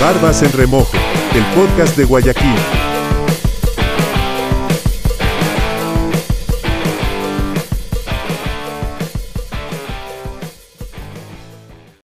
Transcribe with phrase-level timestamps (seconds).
[0.00, 0.96] Barbas en Remojo,
[1.34, 2.54] el podcast de Guayaquil.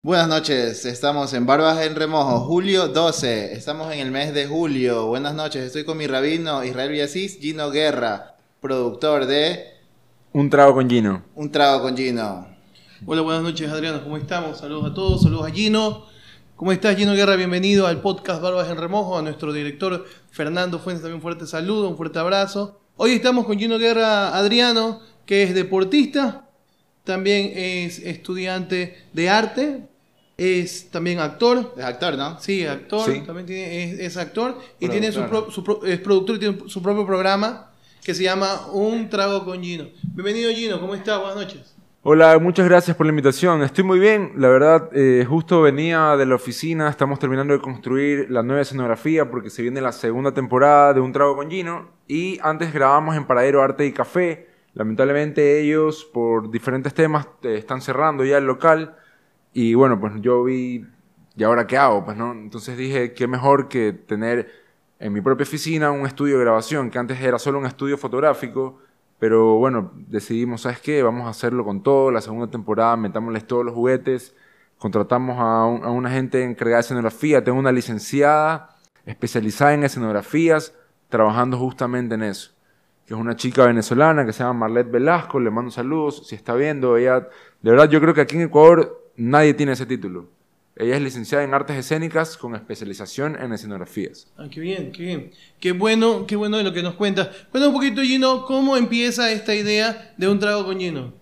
[0.02, 5.06] Buenas noches, estamos en Barbas en Remojo, julio 12, estamos en el mes de julio.
[5.06, 9.72] Buenas noches, estoy con mi rabino Israel Villasís, Gino Guerra, productor de
[10.34, 11.22] Un trago con Gino.
[11.34, 12.46] Un Trago con Gino.
[13.06, 14.58] Hola, buenas noches Adriano, ¿cómo estamos?
[14.58, 16.15] Saludos a todos, saludos a Gino.
[16.56, 17.36] ¿Cómo estás Gino Guerra?
[17.36, 21.88] Bienvenido al podcast Barbas en Remojo, a nuestro director Fernando Fuentes también un fuerte saludo,
[21.88, 22.80] un fuerte abrazo.
[22.96, 26.48] Hoy estamos con Gino Guerra Adriano, que es deportista,
[27.04, 29.82] también es estudiante de arte,
[30.38, 31.74] es también actor.
[31.76, 32.40] Es actor, ¿no?
[32.40, 33.20] Sí, actor, Sí.
[33.26, 36.58] también tiene- es, es actor y tiene su, pro- su pro- es productor y tiene
[36.68, 37.70] su propio programa
[38.02, 39.88] que se llama Un Trago con Gino.
[40.14, 41.18] Bienvenido Gino, ¿cómo estás?
[41.20, 41.75] Buenas noches.
[42.08, 43.64] Hola, muchas gracias por la invitación.
[43.64, 48.30] Estoy muy bien, la verdad, eh, justo venía de la oficina, estamos terminando de construir
[48.30, 52.38] la nueva escenografía porque se viene la segunda temporada de Un Trago con Gino y
[52.42, 54.46] antes grabamos en Paradero Arte y Café.
[54.74, 58.94] Lamentablemente ellos, por diferentes temas, eh, están cerrando ya el local
[59.52, 60.86] y bueno, pues yo vi,
[61.36, 62.04] ¿y ahora qué hago?
[62.04, 64.48] Pues no, entonces dije, qué mejor que tener
[65.00, 68.78] en mi propia oficina un estudio de grabación, que antes era solo un estudio fotográfico,
[69.18, 71.02] pero bueno, decidimos, ¿sabes qué?
[71.02, 74.34] Vamos a hacerlo con todo, la segunda temporada, metámosles todos los juguetes,
[74.78, 80.74] contratamos a, un- a una gente encargada de escenografía, tengo una licenciada especializada en escenografías,
[81.08, 82.52] trabajando justamente en eso,
[83.06, 86.54] que es una chica venezolana que se llama Marlet Velasco, le mando saludos, si está
[86.54, 87.20] viendo, ella,
[87.62, 90.26] de verdad yo creo que aquí en Ecuador nadie tiene ese título.
[90.78, 94.30] Ella es licenciada en artes escénicas con especialización en escenografías.
[94.36, 95.30] Ah, qué bien, qué bien.
[95.58, 97.28] Qué bueno, qué bueno de lo que nos cuentas.
[97.50, 101.14] Cuéntame un poquito, Gino, ¿cómo empieza esta idea de un trago con Gino?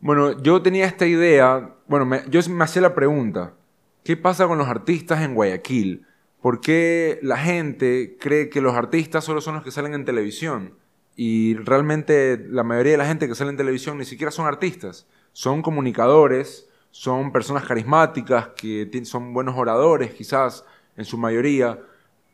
[0.00, 3.54] Bueno, yo tenía esta idea, bueno, me- yo me hacía la pregunta,
[4.02, 6.06] ¿qué pasa con los artistas en Guayaquil?
[6.40, 10.74] ¿Por qué la gente cree que los artistas solo son los que salen en televisión?
[11.16, 15.06] Y realmente la mayoría de la gente que sale en televisión ni siquiera son artistas,
[15.32, 20.64] son comunicadores, son personas carismáticas, que son buenos oradores quizás
[20.96, 21.78] en su mayoría,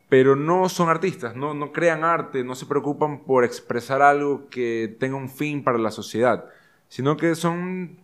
[0.08, 4.96] pero no son artistas, no, no crean arte, no se preocupan por expresar algo que
[5.00, 6.44] tenga un fin para la sociedad,
[6.88, 7.98] sino que son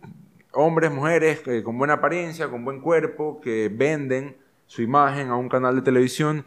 [0.51, 5.49] hombres, mujeres eh, con buena apariencia, con buen cuerpo, que venden su imagen a un
[5.49, 6.45] canal de televisión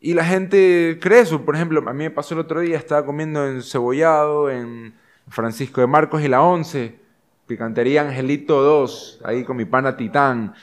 [0.00, 1.46] y la gente cree eso.
[1.46, 4.94] Por ejemplo, a mí me pasó el otro día, estaba comiendo en Cebollado, en
[5.28, 6.98] Francisco de Marcos y la 11,
[7.46, 10.54] Picantería Angelito 2, ahí con mi pana Titán.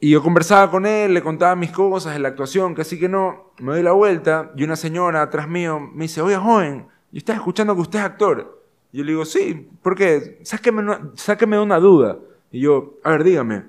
[0.00, 3.08] Y yo conversaba con él, le contaba mis cosas de la actuación, que así que
[3.08, 7.18] no, me doy la vuelta y una señora atrás mío me dice, oye joven, yo
[7.18, 8.62] estaba escuchando que usted es actor.
[8.90, 10.40] Y yo le digo, sí, ¿por qué?
[10.42, 12.18] Sáqueme, una- sáqueme una duda.
[12.50, 13.64] Y yo, a ver, dígame,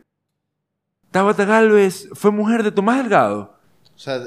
[1.12, 3.56] Tabata Galvez fue mujer de Tomás Delgado.
[3.96, 4.20] O sea,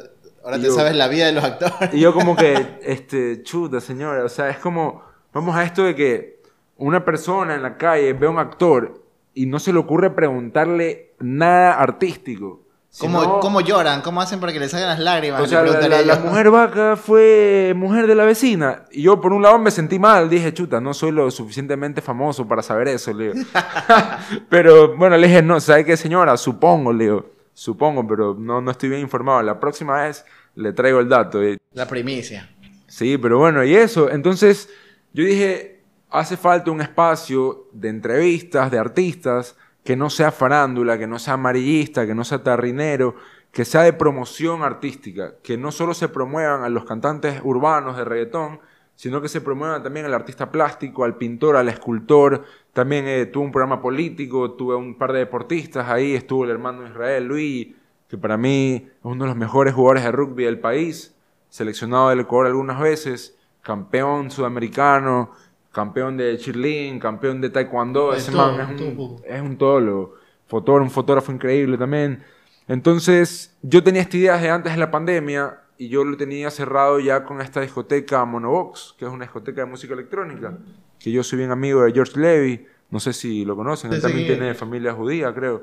[0.44, 1.92] ahora Y te yo- sabes la vida de los actores.
[1.92, 5.02] Y yo como que, este, chuta señora, o sea, es como,
[5.34, 6.35] vamos a esto de que
[6.78, 9.02] una persona en la calle ve a un actor
[9.34, 12.62] y no se le ocurre preguntarle nada artístico.
[12.98, 14.00] ¿Cómo, sino- cómo lloran?
[14.00, 15.40] ¿Cómo hacen para que le salgan las lágrimas?
[15.40, 18.86] O Le sea, la, mujer vaca fue mujer de la vecina.
[18.90, 20.30] Y yo, por un lado, me sentí mal.
[20.30, 23.46] Dije, chuta, no soy lo suficientemente famoso para saber eso, le digo.
[24.48, 26.38] pero, bueno, le dije, no, ¿sabe qué, señora?
[26.38, 27.26] Supongo, le digo.
[27.52, 29.42] Supongo, pero no, no estoy bien informado.
[29.42, 31.40] La próxima vez le traigo el dato.
[31.72, 32.48] La primicia.
[32.86, 34.10] Sí, pero bueno, y eso.
[34.10, 34.70] Entonces,
[35.12, 35.75] yo dije,
[36.10, 41.34] hace falta un espacio de entrevistas, de artistas, que no sea farándula, que no sea
[41.34, 43.14] amarillista, que no sea tarrinero,
[43.52, 48.04] que sea de promoción artística, que no solo se promuevan a los cantantes urbanos de
[48.04, 48.60] reggaetón,
[48.96, 52.44] sino que se promuevan también al artista plástico, al pintor, al escultor.
[52.72, 56.86] También eh, tuve un programa político, tuve un par de deportistas ahí, estuvo el hermano
[56.86, 57.68] Israel Luis,
[58.08, 61.14] que para mí es uno de los mejores jugadores de rugby del país,
[61.48, 65.32] seleccionado del Ecuador algunas veces, campeón sudamericano,
[65.76, 69.22] campeón de cheerleading, campeón de taekwondo, De ese todo, man es todo un poco.
[69.26, 70.14] es un todólogo,
[70.46, 72.24] fotógrafo, un fotógrafo increíble también.
[72.66, 76.98] Entonces, yo tenía esta idea desde antes de la pandemia y yo lo tenía cerrado
[76.98, 80.56] ya con esta discoteca Monobox, que es una discoteca de música electrónica,
[80.98, 84.26] que yo soy bien amigo de George Levy, no sé si lo conocen, él también
[84.26, 85.62] tiene familia judía, creo.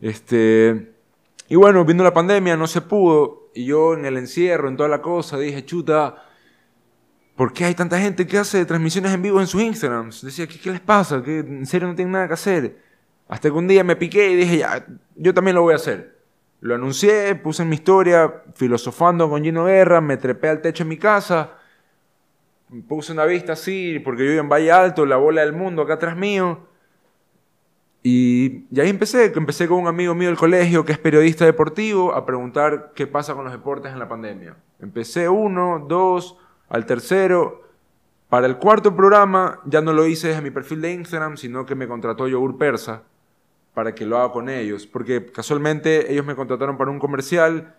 [0.00, 0.94] Este,
[1.48, 4.88] y bueno, viendo la pandemia no se pudo y yo en el encierro, en toda
[4.88, 6.24] la cosa, dije, chuta,
[7.38, 10.22] ¿por qué hay tanta gente que hace transmisiones en vivo en sus Instagrams?
[10.22, 11.22] Decía, ¿qué, qué les pasa?
[11.22, 12.78] ¿Que en serio no tienen nada que hacer?
[13.28, 16.18] Hasta que un día me piqué y dije, ya, yo también lo voy a hacer.
[16.60, 20.88] Lo anuncié, puse en mi historia, filosofando con Gino Guerra, me trepé al techo de
[20.88, 21.52] mi casa,
[22.88, 25.94] puse una vista así, porque yo vivo en Valle Alto, la bola del mundo acá
[25.94, 26.66] atrás mío.
[28.02, 32.12] Y, y ahí empecé, empecé con un amigo mío del colegio que es periodista deportivo
[32.12, 34.56] a preguntar qué pasa con los deportes en la pandemia.
[34.80, 36.36] Empecé uno, dos,
[36.68, 37.62] al tercero.
[38.28, 41.74] Para el cuarto programa ya no lo hice desde mi perfil de Instagram, sino que
[41.74, 43.02] me contrató Yogur Persa
[43.74, 44.86] para que lo haga con ellos.
[44.86, 47.74] Porque casualmente ellos me contrataron para un comercial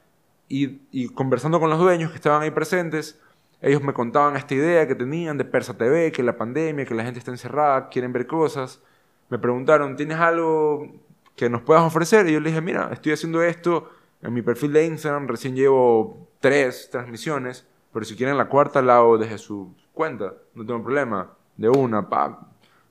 [0.48, 3.20] y, y conversando con los dueños que estaban ahí presentes,
[3.62, 7.04] ellos me contaban esta idea que tenían de Persa TV, que la pandemia, que la
[7.04, 8.82] gente está encerrada, quieren ver cosas.
[9.30, 10.88] Me preguntaron, ¿tienes algo
[11.36, 12.28] que nos puedas ofrecer?
[12.28, 13.90] Y yo les dije, mira, estoy haciendo esto
[14.22, 18.98] en mi perfil de Instagram, recién llevo tres transmisiones, pero si quieren la cuarta la
[18.98, 21.34] hago desde su cuenta, no tengo problema.
[21.58, 22.48] De una, pa,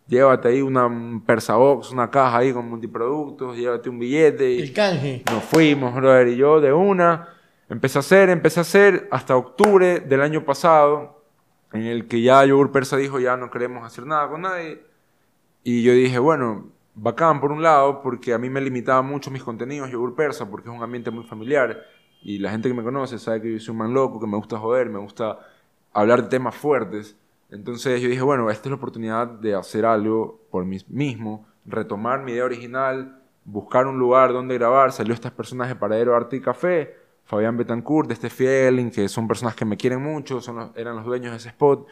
[0.06, 4.50] llévate ahí una un Persa Box, una caja ahí con multiproductos, llévate un billete.
[4.50, 5.22] Y El canje.
[5.30, 7.28] nos fuimos, brother, y yo de una.
[7.70, 11.22] Empecé a hacer, empecé a hacer hasta octubre del año pasado,
[11.72, 14.82] en el que ya Yogur Persa dijo, ya no queremos hacer nada con nadie.
[15.64, 19.42] Y yo dije, bueno, bacán por un lado, porque a mí me limitaba mucho mis
[19.42, 21.84] contenidos Yogur Persa, porque es un ambiente muy familiar.
[22.22, 24.36] Y la gente que me conoce sabe que yo soy un man loco, que me
[24.36, 25.38] gusta joder, me gusta
[25.92, 27.16] hablar de temas fuertes.
[27.50, 32.22] Entonces yo dije, bueno, esta es la oportunidad de hacer algo por mí mismo, retomar
[32.22, 34.92] mi idea original, buscar un lugar donde grabar.
[34.92, 39.26] Salió estas personas de Paradero Arte y Café, Fabián Betancourt, de este Feeling, que son
[39.26, 40.40] personas que me quieren mucho,
[40.74, 41.86] eran los dueños de ese spot.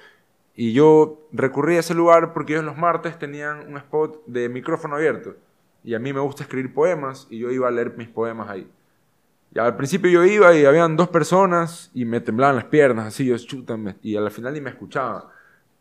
[0.55, 4.96] Y yo recurrí a ese lugar porque ellos los martes tenían un spot de micrófono
[4.96, 5.37] abierto.
[5.84, 8.67] Y a mí me gusta escribir poemas y yo iba a leer mis poemas ahí.
[9.58, 13.37] Al principio yo iba y habían dos personas y me temblaban las piernas, así yo
[13.38, 15.23] chuta, me- y al final ni me escuchaban.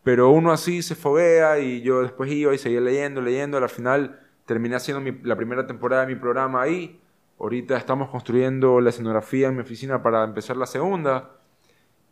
[0.02, 3.58] Pero uno así se foguea y yo después iba y seguía leyendo, leyendo.
[3.58, 7.00] Al final terminé haciendo mi- la primera temporada de mi programa ahí.
[7.38, 11.32] Ahorita estamos construyendo la escenografía en mi oficina para empezar la segunda.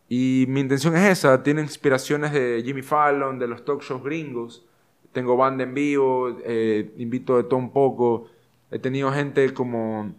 [0.09, 4.67] Y mi intención es esa, tiene inspiraciones de Jimmy Fallon, de los talk shows gringos.
[5.13, 8.27] Tengo banda en vivo, eh, invito de todo un poco.
[8.71, 10.13] He tenido gente como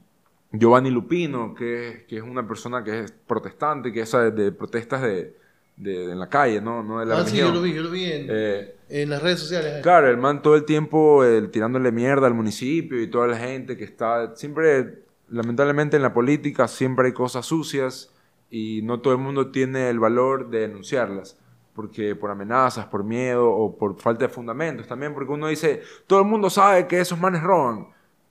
[0.59, 5.01] Giovanni Lupino, que, que es una persona que es protestante, que es de, de protestas
[5.01, 5.35] de,
[5.77, 6.83] de- en la calle, ¿no?
[6.83, 7.53] no de la Ah, sí, yo religión.
[7.55, 9.81] lo vi, yo lo vi en, Eh, en las redes sociales.
[9.83, 13.75] Claro, el man todo el tiempo eh, tirándole mierda al municipio y toda la gente
[13.77, 14.35] que está...
[14.35, 18.11] Siempre, lamentablemente en la política, siempre hay cosas sucias
[18.49, 21.37] y no todo el mundo tiene el valor de denunciarlas.
[21.73, 25.13] Porque por amenazas, por miedo o por falta de fundamentos también.
[25.13, 27.87] Porque uno dice, todo el mundo sabe que esos manes roban,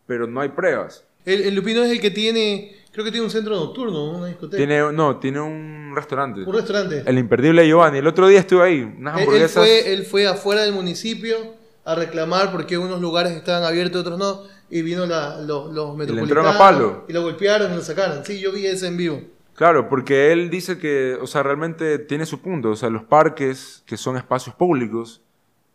[0.06, 1.06] pero no hay pruebas.
[1.24, 4.56] El, el Lupino es el que tiene, creo que tiene un centro nocturno, una discoteca.
[4.58, 6.42] Tiene, no, tiene un restaurante.
[6.42, 7.02] un restaurante.
[7.06, 7.98] El imperdible Giovanni.
[7.98, 9.64] El otro día estuve ahí, unas Él- él, hamburguesas...
[9.64, 11.36] fue, él fue afuera del municipio
[11.84, 14.42] a reclamar porque unos lugares estaban abiertos, otros no.
[14.70, 16.56] Y vino la- los, los entraron a metropolitanos.
[16.56, 17.04] palo.
[17.08, 18.24] Y lo golpearon y lo sacaron.
[18.24, 19.20] Sí, yo vi ese en vivo.
[19.54, 22.70] Claro, porque él dice que, o sea, realmente tiene su punto.
[22.70, 25.20] O sea, los parques, que son espacios públicos,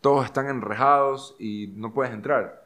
[0.02, 2.66] todos están enrejados y no puedes entrar.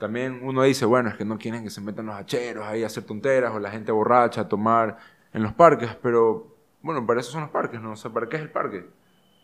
[0.00, 2.86] También uno dice, bueno, es que no quieren que se metan los hacheros ahí a
[2.86, 4.96] hacer tonteras o la gente borracha a tomar
[5.34, 7.92] en los parques, pero bueno, para eso son los parques, ¿no?
[7.92, 8.86] O sea, ¿para qué es el parque?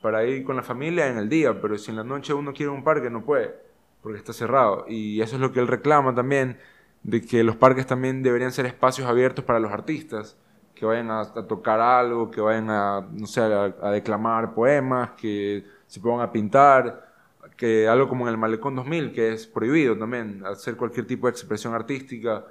[0.00, 2.72] Para ir con la familia en el día, pero si en la noche uno quiere
[2.72, 3.54] un parque no puede,
[4.02, 4.86] porque está cerrado.
[4.88, 6.58] Y eso es lo que él reclama también,
[7.02, 10.38] de que los parques también deberían ser espacios abiertos para los artistas,
[10.74, 15.66] que vayan a, tocar algo, que vayan a, no sé, a, a declamar poemas, que
[15.86, 17.05] se pongan a pintar,
[17.56, 21.32] que algo como en el Malecón 2000, que es prohibido también, hacer cualquier tipo de
[21.32, 22.44] expresión artística.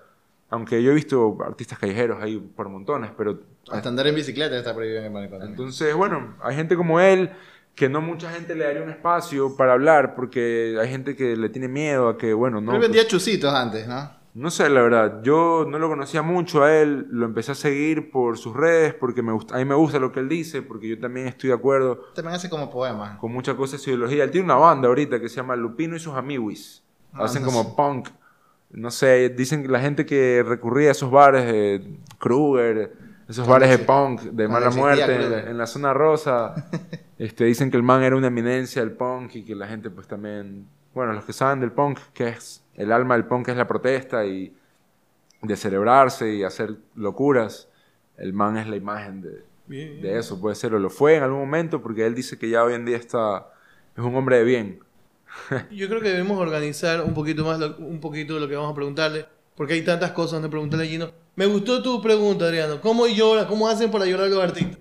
[0.49, 4.73] Aunque yo he visto artistas callejeros ahí por montones, pero Hasta andar en bicicleta está
[4.75, 5.41] prohibido en el malecón.
[5.41, 7.31] entonces, bueno, hay gente como él
[7.75, 11.49] que no mucha gente le daría un espacio para hablar porque hay gente que le
[11.49, 12.73] tiene miedo a que, bueno, no.
[12.73, 14.09] Él vendía chusitos antes, ¿no?
[14.35, 18.11] No sé, la verdad, yo no lo conocía mucho a él, lo empecé a seguir
[18.11, 20.89] por sus redes porque me gusta, a mí me gusta lo que él dice, porque
[20.89, 23.17] yo también estoy de acuerdo También hace como poemas.
[23.17, 24.25] con muchas cosas de su ideología.
[24.25, 26.83] Él tiene una banda ahorita que se llama Lupino y sus Amiwis.
[27.13, 27.69] Ah, Hacen no como sé.
[27.77, 28.09] punk.
[28.71, 32.91] No sé, dicen que la gente que recurría a esos bares de Kruger,
[33.29, 35.47] esos bares de punk, de mala muerte, en la, Kruger.
[35.47, 36.67] en la zona rosa,
[37.17, 40.07] este, dicen que el man era una eminencia del punk y que la gente pues
[40.07, 43.67] también, bueno, los que saben del punk, que es el alma del punk es la
[43.67, 44.55] protesta y
[45.41, 47.67] de celebrarse y hacer locuras,
[48.17, 50.01] el man es la imagen de, Bien.
[50.01, 52.63] de eso, puede ser, o lo fue en algún momento, porque él dice que ya
[52.63, 53.47] hoy en día está,
[53.95, 54.79] es un hombre de bien.
[55.71, 58.75] Yo creo que debemos organizar un poquito más lo, un poquito lo que vamos a
[58.75, 61.11] preguntarle, porque hay tantas cosas donde preguntarle a Gino.
[61.35, 62.79] Me gustó tu pregunta, Adriano.
[62.81, 63.45] ¿Cómo llora?
[63.47, 64.79] ¿Cómo hacen para llorar los artistas?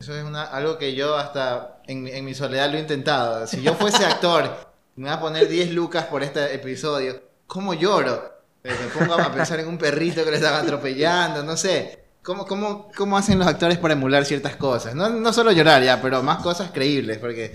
[0.00, 3.46] Eso es una, algo que yo hasta en, mi- en mi soledad lo he intentado.
[3.46, 4.50] Si yo fuese actor,
[4.96, 7.22] me voy a poner 10 lucas por este episodio.
[7.46, 8.32] ¿Cómo lloro?
[8.64, 11.98] Eh, Me pongo a pensar en un perrito que le estaban atropellando, no sé.
[12.22, 14.94] ¿Cómo, cómo, cómo hacen los actores para emular ciertas cosas?
[14.94, 17.52] No, no solo llorar ya, pero más cosas creíbles, porque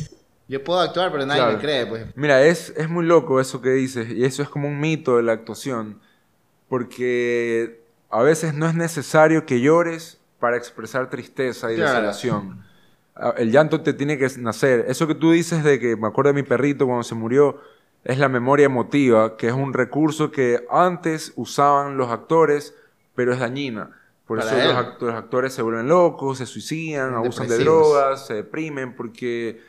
[0.49, 1.55] Yo puedo actuar, pero nadie Claro.
[1.57, 2.05] me cree, pues.
[2.15, 5.23] Mira, es, es muy loco eso que dices, y eso es como un mito de
[5.23, 5.99] la actuación,
[6.69, 11.91] porque a veces no es necesario que llores para expresar tristeza y Claro.
[11.93, 12.65] desolación.
[13.19, 14.85] Ah, El llanto te tiene que nacer.
[14.87, 17.59] Eso que tú dices de que me acuerdo de mi perrito cuando se murió,
[18.03, 22.75] es la memoria emotiva, que es un recurso que antes usaban los actores,
[23.15, 23.91] pero es dañina.
[24.25, 28.27] Por Para eso los, act- los actores se vuelven locos, se suicidan, abusan de drogas,
[28.27, 29.61] se deprimen, porque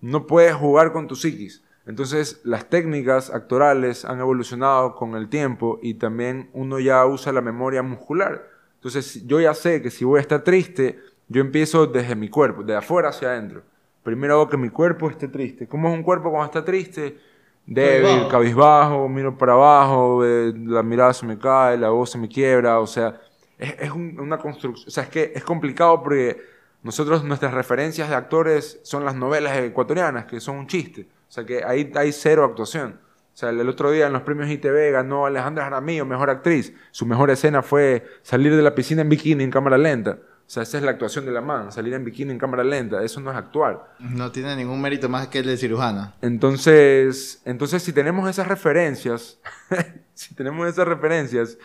[0.00, 1.62] no puedes jugar con tu psiquis.
[1.86, 7.40] Entonces, las técnicas actorales han evolucionado con el tiempo y también uno ya usa la
[7.40, 8.48] memoria muscular.
[8.74, 12.62] Entonces, yo ya sé que si voy a estar triste, yo empiezo desde mi cuerpo,
[12.62, 13.62] de afuera hacia adentro.
[14.02, 15.66] Primero hago que mi cuerpo esté triste.
[15.68, 17.18] ¿Cómo es un cuerpo cuando está triste?
[17.66, 19.08] Débil, Cabizbajo.
[19.08, 22.86] miro para abajo, eh, la mirada se me cae, la voz se me quiebra, o
[22.86, 23.20] sea,
[23.56, 26.38] es, es un- una construcción, o sea, es que es complicado porque
[26.82, 31.46] nosotros, nuestras referencias de actores son las novelas ecuatorianas, que son un chiste, o sea,
[31.46, 32.98] que ahí hay cero actuación.
[33.32, 36.74] O sea, el, el otro día en los premios ITV ganó Alejandra Jaramillo, mejor actriz.
[36.90, 40.18] Su mejor escena fue salir de la piscina en bikini en cámara lenta.
[40.52, 43.02] O sea, esa es la actuación de la man, salir en bikini en cámara lenta.
[43.02, 43.94] Eso no es actuar.
[44.00, 46.12] No tiene ningún mérito más que el del cirujano.
[46.20, 49.38] Entonces, entonces si tenemos esas referencias,
[50.12, 51.56] si tenemos esas referencias,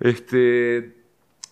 [0.00, 0.94] este,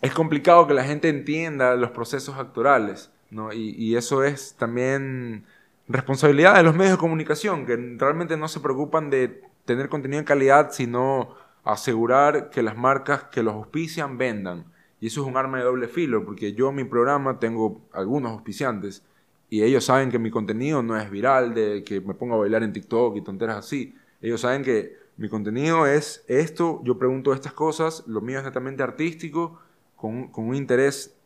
[0.02, 3.54] es complicado que la gente entienda los procesos actorales, ¿no?
[3.54, 5.46] Y, y eso es también
[5.88, 10.26] responsabilidad de los medios de comunicación, que realmente no se preocupan de tener contenido en
[10.26, 14.75] calidad, sino asegurar que las marcas que los auspician vendan.
[15.06, 18.32] Y eso es un arma de doble filo, porque yo en mi programa tengo algunos
[18.32, 19.04] auspiciantes
[19.48, 22.64] y ellos saben que mi contenido no es viral, de que me ponga a bailar
[22.64, 23.94] en TikTok y tonteras así.
[24.20, 28.82] Ellos saben que mi contenido es esto, yo pregunto estas cosas, lo mío es netamente
[28.82, 29.60] artístico,
[29.94, 31.16] con, con un interés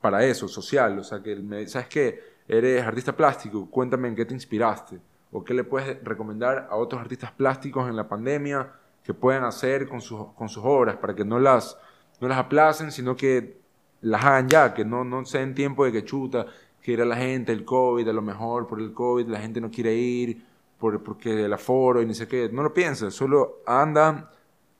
[0.00, 0.98] para eso, social.
[0.98, 2.18] O sea, que me, ¿sabes qué?
[2.48, 4.98] Eres artista plástico, cuéntame en qué te inspiraste.
[5.32, 8.72] O qué le puedes recomendar a otros artistas plásticos en la pandemia
[9.04, 11.76] que puedan hacer con sus, con sus obras para que no las,
[12.22, 13.56] no las aplacen, sino que
[14.00, 16.46] las hagan ya, que no, no sea en tiempo de que chuta,
[16.80, 19.60] que ir a la gente, el COVID, a lo mejor por el COVID la gente
[19.60, 20.40] no quiere ir
[20.78, 22.48] por, porque el aforo y ni sé qué.
[22.52, 24.30] No lo pienses, solo anda,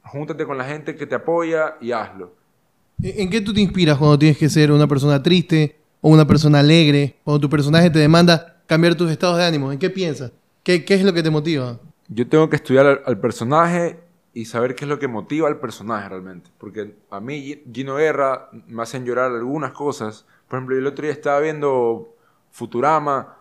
[0.04, 2.32] júntate con la gente que te apoya y hazlo.
[3.02, 6.25] ¿En en qué tú te inspiras cuando tienes que ser una persona triste o una
[6.25, 7.16] persona alegre?
[7.25, 10.30] Cuando tu personaje te demanda cambiar tus estados de ánimo, ¿en qué piensas?
[10.62, 11.80] ¿Qué, qué es lo que te motiva?
[12.06, 13.99] Yo tengo que estudiar al, al personaje
[14.34, 16.50] y saber qué es lo que motiva al personaje realmente.
[16.58, 20.24] Porque a mí, Gi- Gino Guerra, me hacen llorar algunas cosas.
[20.48, 22.14] Por ejemplo, el otro día estaba viendo
[22.50, 23.36] Futurama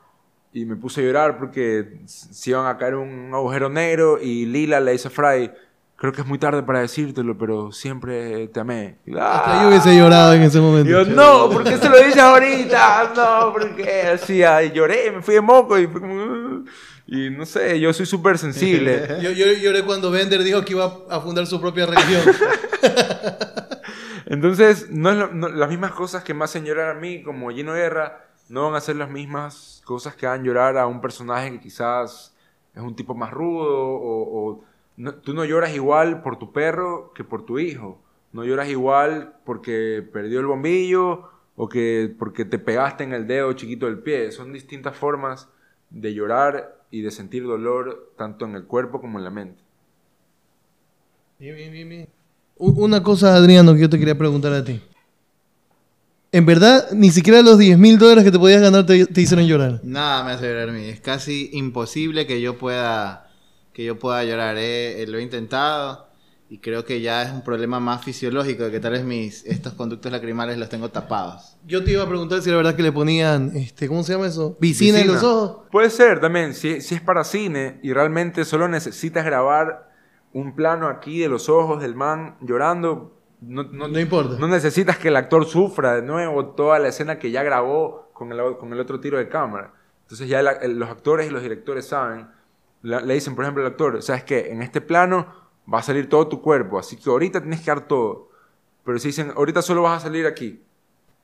[0.54, 4.80] y me puse a llorar porque se iban a caer un agujero negro y Lila
[4.82, 5.52] le dice a Fry,
[5.96, 8.98] creo que es muy tarde para decírtelo, pero siempre te amé.
[9.18, 9.60] ¡ah!
[9.64, 10.90] yo hubiese llorado en ese Y momento.
[10.90, 13.14] yo, no, ¿por qué se lo dices ahorita?
[13.16, 16.66] No, porque así, ay, lloré, me fui de moco y fue como...
[17.14, 19.18] Y no sé, yo soy súper sensible.
[19.22, 22.22] Yo, yo lloré cuando Bender dijo que iba a fundar su propia religión.
[24.26, 27.50] Entonces, no es lo- no- las mismas cosas que me hacen llorar a mí, como
[27.52, 31.52] Gino Guerra, no van a ser las mismas cosas que hagan llorar a un personaje
[31.52, 32.34] que quizás
[32.74, 34.64] es un tipo más rudo o, o
[34.98, 38.02] no- tú no lloras igual por tu perro que por tu hijo.
[38.32, 43.52] No lloras igual porque perdió el bombillo o que porque te pegaste en el dedo
[43.54, 44.32] chiquito del pie.
[44.32, 45.50] Son distintas formas
[45.90, 49.62] de llorar y de sentir dolor tanto en el cuerpo como en la mente.
[51.40, 52.10] Bien, bien, bien,
[52.58, 54.80] Una cosa, Adriano, que yo te quería preguntar a ti.
[56.32, 59.48] En verdad, ni siquiera los 10 mil dólares que te podías ganar te, te hicieron
[59.48, 59.82] llorar.
[59.84, 60.86] Nada me hace llorar a mí.
[60.86, 63.28] Es casi imposible que yo pueda
[63.74, 64.58] que yo pueda llorar.
[64.58, 65.02] eh.
[65.02, 66.08] Eh, Lo he intentado
[66.54, 69.72] y creo que ya es un problema más fisiológico de que tal vez mis estos
[69.74, 71.56] conductos lacrimales los tengo tapados.
[71.66, 74.28] Yo te iba a preguntar si era verdad que le ponían, este, ¿cómo se llama
[74.28, 74.58] eso?
[74.60, 75.68] Vicina, en los ojos.
[75.72, 79.90] Puede ser también, si, si es para cine y realmente solo necesitas grabar
[80.34, 84.36] un plano aquí de los ojos del man llorando, no, no, No importa.
[84.38, 88.30] No necesitas que el actor sufra de nuevo toda la escena que ya grabó con
[88.34, 89.72] el, con el otro tiro de cámara.
[90.04, 92.28] Entonces ya el- los actores y los directores saben,
[92.82, 95.40] la- le dicen por ejemplo al actor, sabes que en este plano
[95.72, 98.30] va a salir todo tu cuerpo, así que ahorita tienes que dar todo.
[98.84, 100.62] Pero si dicen, ahorita solo vas a salir aquí,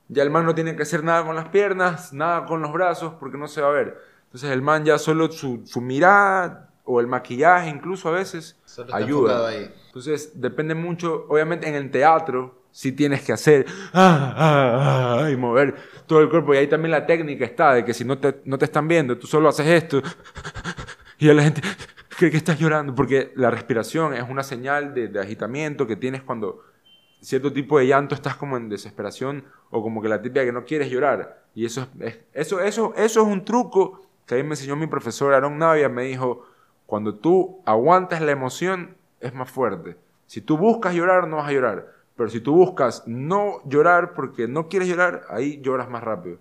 [0.07, 3.13] ya el man no tiene que hacer nada con las piernas, nada con los brazos,
[3.19, 3.97] porque no se va a ver.
[4.25, 8.93] Entonces el man ya solo su, su mirada o el maquillaje incluso a veces Solo
[8.95, 9.47] ayuda.
[9.47, 9.73] ahí.
[9.87, 15.35] Entonces depende mucho, obviamente en el teatro sí tienes que hacer ah, ah, ah, y
[15.35, 15.75] mover
[16.05, 18.57] todo el cuerpo y ahí también la técnica está de que si no te, no
[18.57, 20.01] te están viendo, tú solo haces esto
[21.17, 21.61] y ya la gente
[22.17, 26.63] cree que estás llorando porque la respiración es una señal de, agitamiento que tienes cuando
[27.21, 30.65] cierto tipo de llanto estás como en desesperación o como que la típica que no
[30.65, 31.43] quieres llorar.
[31.55, 34.87] Y eso es, es- eso, eso, eso es un truco que ahí me enseñó mi
[34.87, 36.45] profesor Aaron Navia, me dijo,
[36.85, 39.97] cuando tú aguantas la emoción, es más fuerte.
[40.27, 41.93] Si tú buscas llorar, no vas a llorar.
[42.15, 46.37] Pero si tú buscas no llorar porque no quieres llorar, ahí lloras más rápido.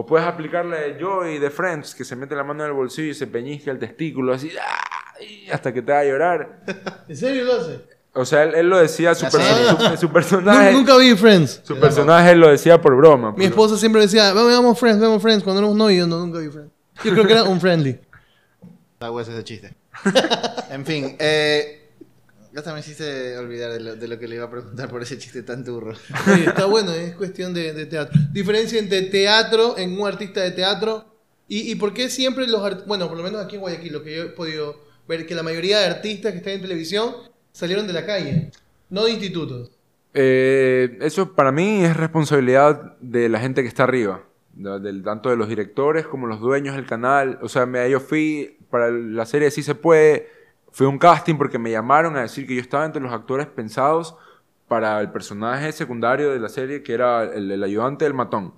[0.00, 3.14] O puedes aplicarle Joey de Friends, que se mete la mano en el bolsillo y
[3.14, 4.78] se peñisca el testículo así, ¡ah!
[5.52, 6.60] hasta que te va a llorar.
[7.08, 7.80] ¿En serio lo hace?
[8.12, 11.62] O sea, él, él lo decía, su, La perso- su- su personaje, Nunca vi Friends.
[11.64, 13.32] su personaje lo decía por broma.
[13.32, 15.42] Mi pero- esposa siempre decía, vamos, veamos Friends, veamos Friends.
[15.42, 16.70] Cuando éramos novios, no, nunca vi Friends.
[17.02, 17.98] Yo creo que era un friendly.
[19.00, 19.74] Da hueso ese chiste.
[20.70, 21.77] en fin, eh,
[22.52, 25.02] ya también me hiciste olvidar de lo, de lo que le iba a preguntar por
[25.02, 25.94] ese chiste tan turro.
[26.32, 28.18] Oye, está bueno, es cuestión de, de teatro.
[28.32, 31.04] Diferencia entre teatro, en un artista de teatro,
[31.48, 34.02] y, y por qué siempre los artistas, bueno, por lo menos aquí en Guayaquil, lo
[34.02, 37.14] que yo he podido ver, que la mayoría de artistas que están en televisión
[37.52, 38.50] salieron de la calle,
[38.90, 39.70] no de institutos.
[40.14, 44.24] Eh, eso para mí es responsabilidad de la gente que está arriba,
[44.54, 47.38] de- del, tanto de los directores como los dueños del canal.
[47.42, 50.28] O sea, me, yo fui para la serie Sí se puede,
[50.72, 54.16] fue un casting porque me llamaron a decir que yo estaba entre los actores pensados
[54.68, 58.54] para el personaje secundario de la serie, que era el, ayudante del matón.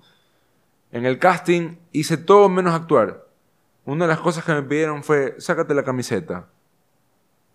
[0.91, 3.25] En el casting hice todo menos actuar.
[3.85, 6.47] Una de las cosas que me pidieron fue, sácate la camiseta.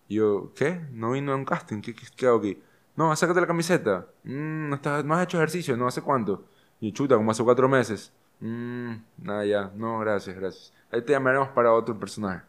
[0.09, 0.81] Yo, ¿qué?
[0.91, 2.61] No vino a un casting, ¿qué, qué, qué hago aquí?
[2.95, 4.07] No, sácate la camiseta.
[4.23, 5.87] Mm, no, estás- no has hecho ejercicio, ¿no?
[5.87, 6.45] ¿Hace cuánto?
[6.79, 8.11] Y chuta, como hace cuatro meses.
[8.39, 9.71] Mm, nada, ya.
[9.75, 10.73] No, gracias, gracias.
[10.91, 12.43] Ahí te llamaremos para otro personaje.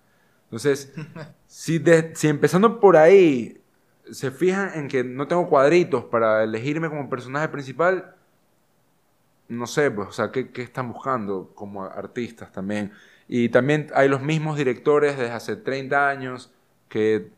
[0.49, 0.93] Entonces,
[1.47, 3.61] si, de- si empezando por ahí
[4.11, 8.15] se fijan en que no tengo cuadritos para elegirme como personaje principal,
[9.49, 12.93] no sé, pues, o sea, ¿qué, están buscando como artistas también?
[13.29, 16.53] Y también hay los mismos directores desde hace 30 años
[16.89, 17.31] que,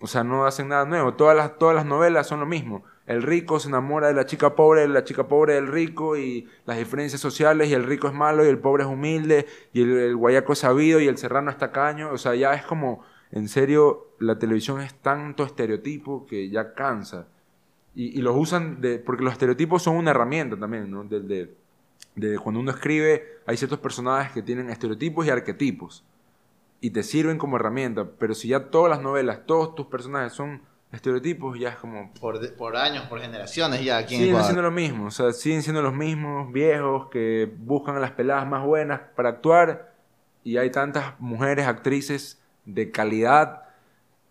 [0.00, 1.14] o sea, no hacen nada nuevo.
[1.14, 2.84] Todas las, todas las novelas son lo mismo.
[3.12, 6.78] El rico se enamora de la chica pobre, la chica pobre del rico y las
[6.78, 10.54] diferencias sociales y el rico es malo y el pobre es humilde y el, guayaco
[10.54, 12.10] es sabido y el serrano es tacaño.
[12.10, 17.28] O sea, ya es como, en serio, la televisión es tanto estereotipo que ya cansa.
[17.94, 21.04] Y, los usan de, porque los estereotipos son una herramienta también, ¿no?
[21.04, 21.54] De-
[22.14, 26.04] de cuando uno escribe, hay ciertos personajes que tienen estereotipos y arquetipos.
[26.80, 28.08] Y te sirven como herramienta.
[28.18, 32.12] Pero si ya todas las novelas, todos tus personajes son estereotipos, ya es como...
[32.20, 35.06] Por, de- por años, por generaciones ya aquí en Siguen siendo lo mismo.
[35.06, 39.30] O sea, siguen siendo los mismos viejos que buscan a las peladas más buenas para
[39.30, 39.92] actuar.
[40.44, 43.62] Y hay tantas mujeres, actrices de calidad,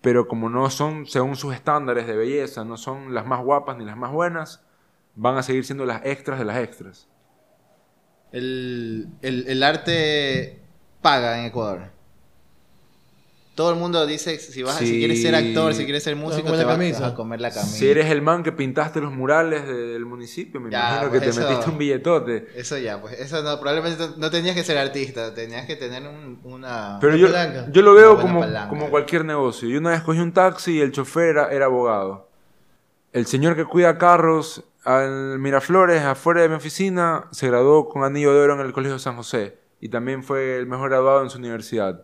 [0.02, 3.86] pero como no son según sus estándares de belleza, no son las más guapas ni
[3.86, 4.63] las más buenas,
[5.15, 7.08] van a seguir siendo las extras de las extras.
[8.32, 10.60] El, el- el arte
[11.02, 11.89] paga en Ecuador.
[13.54, 15.00] Todo el mundo dice si vas a- si Sí.
[15.00, 17.08] quieres ser actor, si quieres ser músico, comer te la vas camisa.
[17.08, 17.76] a comer la camisa.
[17.78, 21.26] Si eres el man que pintaste los murales del municipio, me Ya, imagino pues que
[21.26, 22.48] te eso- metiste un billetote.
[22.56, 26.40] Eso ya, pues eso no, probablemente no- tenías que ser artista, tenías que tener un-
[26.46, 26.98] una...
[27.02, 27.68] Pero Una yo, palanca.
[27.72, 28.70] yo lo veo como, palanca.
[28.70, 29.68] como cualquier negocio.
[29.68, 32.30] Yo una vez cogí un taxi y el chofer era, era abogado.
[33.12, 38.34] El señor que cuida carros al Miraflores, afuera de mi oficina, se graduó con anillo
[38.34, 41.38] de oro en el Colegio San José y también fue el mejor graduado en su
[41.38, 42.04] universidad.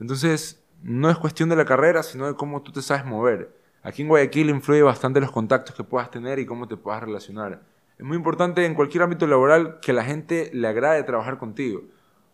[0.00, 3.56] Entonces, no es cuestión de la carrera, sino de cómo tú te sabes mover.
[3.82, 7.62] Aquí en Guayaquil influye bastante los contactos que puedas tener y cómo te puedas relacionar.
[7.98, 11.82] Es muy importante en cualquier ámbito laboral que la gente le agrade trabajar contigo.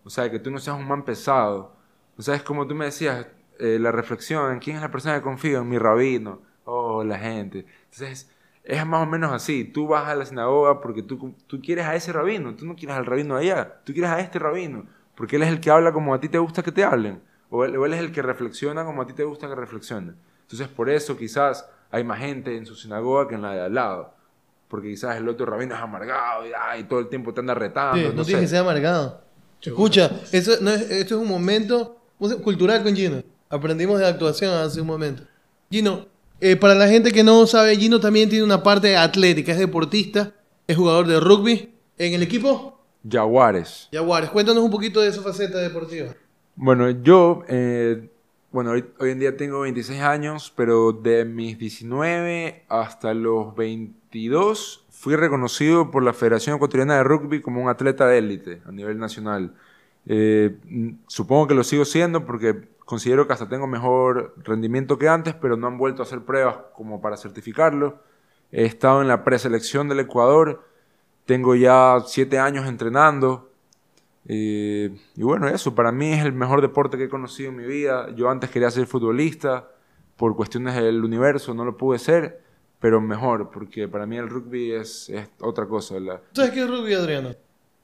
[0.05, 1.75] O sea, que tú no seas un man pesado.
[2.19, 3.27] O sea, es como tú me decías,
[3.59, 5.61] eh, la reflexión, ¿en quién es la persona que confío?
[5.61, 6.43] En mi rabino.
[6.65, 7.67] Oh, la gente.
[7.85, 8.31] Entonces,
[8.63, 9.65] es más o menos así.
[9.65, 12.55] Tú vas a la sinagoga porque tú, tú quieres a ese rabino.
[12.55, 13.81] Tú no quieres al rabino allá.
[13.85, 14.87] Tú quieres a este rabino.
[15.15, 17.23] Porque él es el que habla como a ti te gusta que te hablen.
[17.57, 20.17] O él, o él es el que reflexiona como a ti te gusta que reflexionen.
[20.43, 23.75] Entonces, por eso quizás hay más gente en su sinagoga que en la de al
[23.75, 24.13] lado.
[24.67, 27.97] Porque quizás el otro rabino es amargado y, ay, todo el tiempo te anda retando.
[27.97, 28.29] Sí, no no sé.
[28.31, 29.21] tienes que ser amargado.
[29.63, 33.23] Escucha, eso no es- esto es un momento ¿cómo se- cultural con Gino.
[33.49, 35.23] Aprendimos de actuación hace un momento.
[35.71, 36.07] Gino,
[36.41, 40.33] eh, para la gente que no sabe, Gino también tiene una parte atlética, es deportista,
[40.67, 41.73] es jugador de rugby.
[41.99, 42.85] ¿En el equipo?
[43.09, 43.89] Jaguares.
[43.93, 46.09] Jaguares, cuéntanos un poquito de su faceta deportiva.
[46.57, 48.11] Bueno, yo, eh,
[48.53, 55.17] bueno, hoy, en día tengo 26 años, pero de mis 19 hasta los 22 fui
[55.17, 59.55] reconocido por la Federación Ecuatoriana de Rugby como un atleta de élite a nivel nacional.
[60.07, 60.57] Eh,
[61.09, 65.57] supongo que lo sigo siendo porque considero que hasta tengo mejor rendimiento que antes, pero
[65.57, 67.99] no han vuelto a hacer pruebas como para certificarlo.
[68.53, 70.63] He estado en la preselección del Ecuador,
[71.27, 73.51] tengo ya 7 años entrenando.
[74.27, 77.65] Eh, y bueno, eso, para mí es el mejor deporte que he conocido en mi
[77.65, 78.09] vida.
[78.17, 79.69] Yo antes quería ser futbolista,
[80.17, 82.41] por cuestiones del universo no lo pude ser,
[82.81, 85.99] pero mejor, porque para mí el rugby es, es otra cosa.
[86.01, 87.35] La- ¿Sabes qué es rugby, Adriano?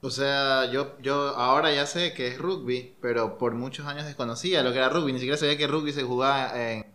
[0.03, 4.63] O sea, yo, yo ahora ya sé que es rugby, pero por muchos años desconocía
[4.63, 5.13] lo que era rugby.
[5.13, 6.85] Ni siquiera sabía que rugby se jugaba en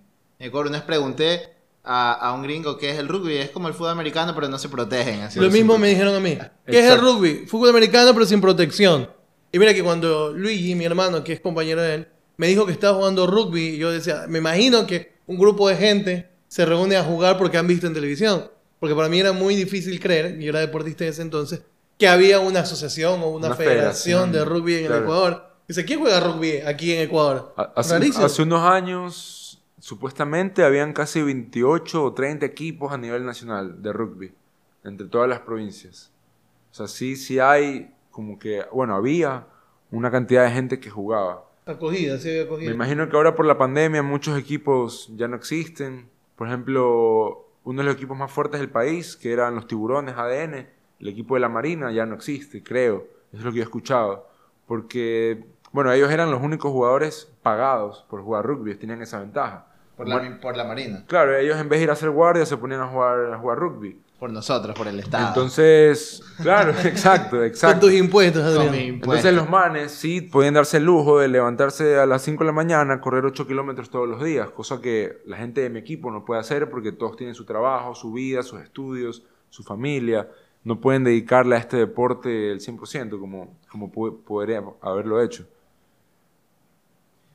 [0.40, 0.66] Ecuador.
[0.66, 1.50] Una vez pregunté
[1.84, 3.36] a, a un gringo qué es el rugby.
[3.36, 5.20] Es como el fútbol americano, pero no se protegen.
[5.20, 6.36] Así Lo mismo me dijeron a mí.
[6.66, 7.46] ¿Qué es el rugby?
[7.46, 9.08] Fútbol americano, pero sin protección.
[9.52, 12.72] Y mira que cuando Luigi, mi hermano, que es compañero de él, me dijo que
[12.72, 17.04] estaba jugando rugby, yo decía, me imagino que un grupo de gente se reúne a
[17.04, 18.50] jugar porque han visto en televisión.
[18.78, 21.62] Porque para mí era muy difícil creer, y yo era deportista en ese entonces,
[21.98, 25.02] que había una asociación o una, Una federación, federación, de rugby en el.
[25.02, 25.46] Ecuador.
[25.66, 27.54] Dice, ¿quién juega rugby aquí en Ecuador?
[27.56, 33.82] Ha- Hace, hace unos años, supuestamente, habían casi 28 o 30 equipos a nivel nacional
[33.82, 34.32] de rugby,
[34.84, 36.10] entre todas las provincias.
[36.70, 39.46] O sea, sí, sí hay, como que, bueno, había
[39.90, 41.44] una cantidad de gente que jugaba.
[41.66, 42.70] Acogida, sí acogida.
[42.70, 46.08] Me imagino que ahora por la pandemia muchos equipos ya no existen.
[46.34, 50.66] Por ejemplo, uno de los equipos más fuertes del país, que eran los tiburones ADN,
[50.98, 53.06] el equipo de la Marina ya no existe, creo.
[53.32, 54.26] Eso es lo que yo he escuchado.
[54.66, 59.66] Porque, bueno, ellos eran los únicos jugadores pagados por jugar rugby, tenían esa ventaja.
[59.94, 61.04] Por la, por la Marina.
[61.06, 63.58] Claro, ellos en vez de ir a hacer guardia se ponían a jugar, a jugar
[63.58, 64.00] rugby.
[64.18, 65.28] Por nosotros, por el Estado.
[65.28, 67.80] Entonces, claro, exacto, Con exacto.
[67.86, 68.72] tus impuestos, Con Adrián.
[68.72, 72.46] mi Entonces los manes sí podían darse el lujo de levantarse a las 5 de
[72.46, 76.10] la mañana, correr 8 kilómetros todos los días, cosa que la gente de mi equipo
[76.10, 80.30] no puede hacer porque todos tienen su trabajo, su vida, sus estudios, su familia.
[80.64, 85.46] No pueden dedicarle a este deporte el 100% como, como podría haberlo hecho.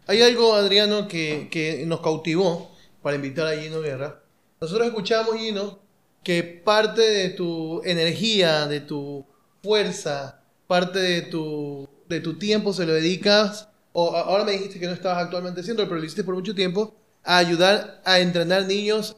[0.08, 2.72] Hay algo, Adriano, que, que nos cautivó
[3.04, 4.20] para invitar a Gino Guerra.
[4.60, 5.80] Nosotros escuchamos, Gino,
[6.24, 9.26] que parte de tu energía, de tu
[9.64, 14.88] fuerza, parte de tu, de tu tiempo se lo dedicas, o ahora me dijiste que
[14.88, 19.16] no estabas actualmente haciendo, pero lo hiciste por mucho tiempo, a ayudar a entrenar niños.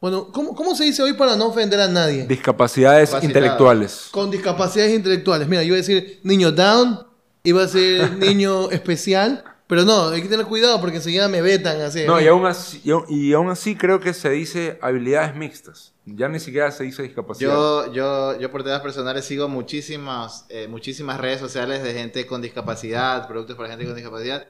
[0.00, 2.26] Bueno, ¿cómo, cómo se dice hoy para no ofender a nadie?
[2.26, 4.08] Discapacidades intelectuales.
[4.10, 5.48] Con discapacidades intelectuales.
[5.48, 7.06] Mira, yo iba a decir niño down,
[7.44, 11.80] iba a decir niño especial, pero no, hay que tener cuidado porque enseguida me vetan
[11.80, 12.04] así.
[12.06, 15.92] No, y aún, así, y, aún- y aún así creo que se dice habilidades mixtas.
[16.04, 17.50] Ya ni siquiera se dice discapacidad.
[17.52, 22.40] Yo, yo, yo por temas personales sigo muchísimas, eh, muchísimas redes sociales de gente con
[22.40, 24.46] discapacidad, productos para gente con discapacidad.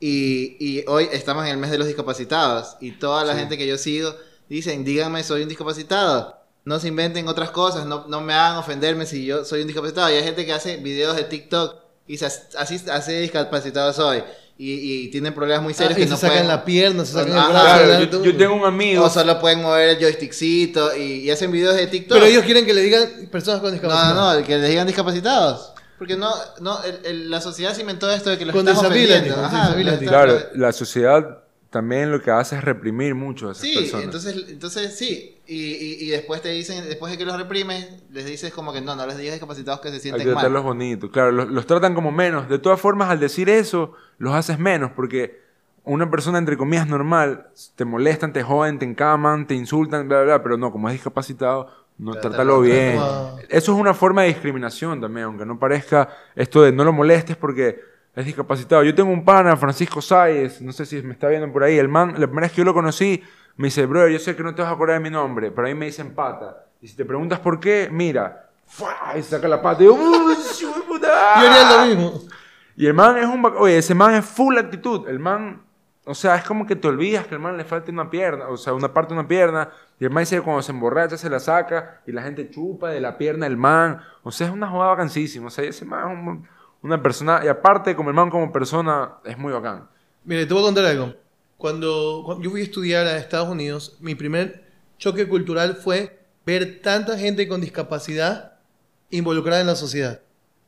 [0.00, 2.76] Y, y hoy estamos en el mes de los discapacitados.
[2.80, 4.14] Y toda la gente que yo sigo
[4.48, 6.36] dicen, díganme, soy un discapacitado.
[6.64, 10.10] No se inventen otras cosas, no, no me hagan ofenderme si yo soy un discapacitado.
[10.10, 14.22] Y hay gente que hace videos de TikTok y se, así, así discapacitado soy.
[14.60, 16.48] Y, y tienen problemas muy Ah, serios y que se no sacan pueden...
[16.48, 17.84] la pierna, se sacan el Ajá, brazo.
[17.84, 19.04] Claro, yo, yo tengo un amigo.
[19.04, 22.16] O solo pueden mover el joystickcito y, y hacen videos de TikTok.
[22.18, 24.14] Pero ellos quieren que le digan personas con No, discapacidad.
[24.14, 25.72] no, no, que les digan discapacitados.
[25.96, 29.34] Porque no, no, el- el- la sociedad se inventó esto de que los Con ofendiendo.
[29.36, 31.38] con Claro, la sociedad
[31.70, 34.04] también lo que hace es reprimir mucho a esas Sí, personas.
[34.06, 35.36] entonces, entonces sí.
[35.46, 38.80] Y, y, y después te dicen, después de que los reprimes, les dices como que
[38.80, 40.72] no, no les digas discapacitados que se Hay sienten que tratarlos mal.
[40.74, 41.10] bonitos.
[41.10, 42.48] Claro, los, los tratan como menos.
[42.48, 45.40] De todas formas, al decir eso, los haces menos porque
[45.84, 50.24] una persona, entre comillas, normal, te molestan, te joden, te encaman, te insultan, bla, bla,
[50.36, 52.96] bla, pero no, como es discapacitado, no, Trátalo trátalo bien.
[52.98, 56.92] como- Eso es una forma de discriminación también, aunque no parezca esto de no lo
[56.92, 57.80] molestes porque
[58.14, 58.82] es discapacitado.
[58.82, 61.88] Yo tengo un pana, Francisco Sáez, no sé si me está viendo por ahí, el
[61.88, 63.22] man, la primera vez que yo lo conocí,
[63.56, 65.66] me dice, bro, yo sé que no te vas a acordar de mi nombre, pero
[65.66, 66.64] a mí me dicen pata.
[66.80, 68.94] Y si te preguntas por qué, mira, ¡fua!
[69.18, 71.08] y saca la pata y yo, "Uy, hijo de puta".
[71.40, 72.20] Yo haría lo mismo.
[72.76, 73.44] Y el man es un...
[73.56, 75.08] Oye, ese man es full actitud.
[75.08, 75.62] El man...
[76.04, 78.46] O sea, es como que te olvidas que el man le falta una pierna.
[78.48, 79.68] O sea, una parte de una pierna.
[79.98, 82.00] Y el man dice que cuando se emborracha se la saca.
[82.06, 84.00] Y la gente chupa de la pierna del man.
[84.22, 85.48] O sea, es una jugada vacancísima.
[85.48, 86.48] O sea, ese man es un-
[86.82, 87.40] una persona...
[87.44, 89.88] Y aparte, como el man como persona, es muy bacán.
[90.24, 91.14] Mire, te voy a contar algo.
[91.56, 94.64] Cuando, cuando yo fui a estudiar a Estados Unidos, mi primer
[94.98, 98.58] choque cultural fue ver tanta gente con discapacidad
[99.10, 100.20] involucrada en la sociedad.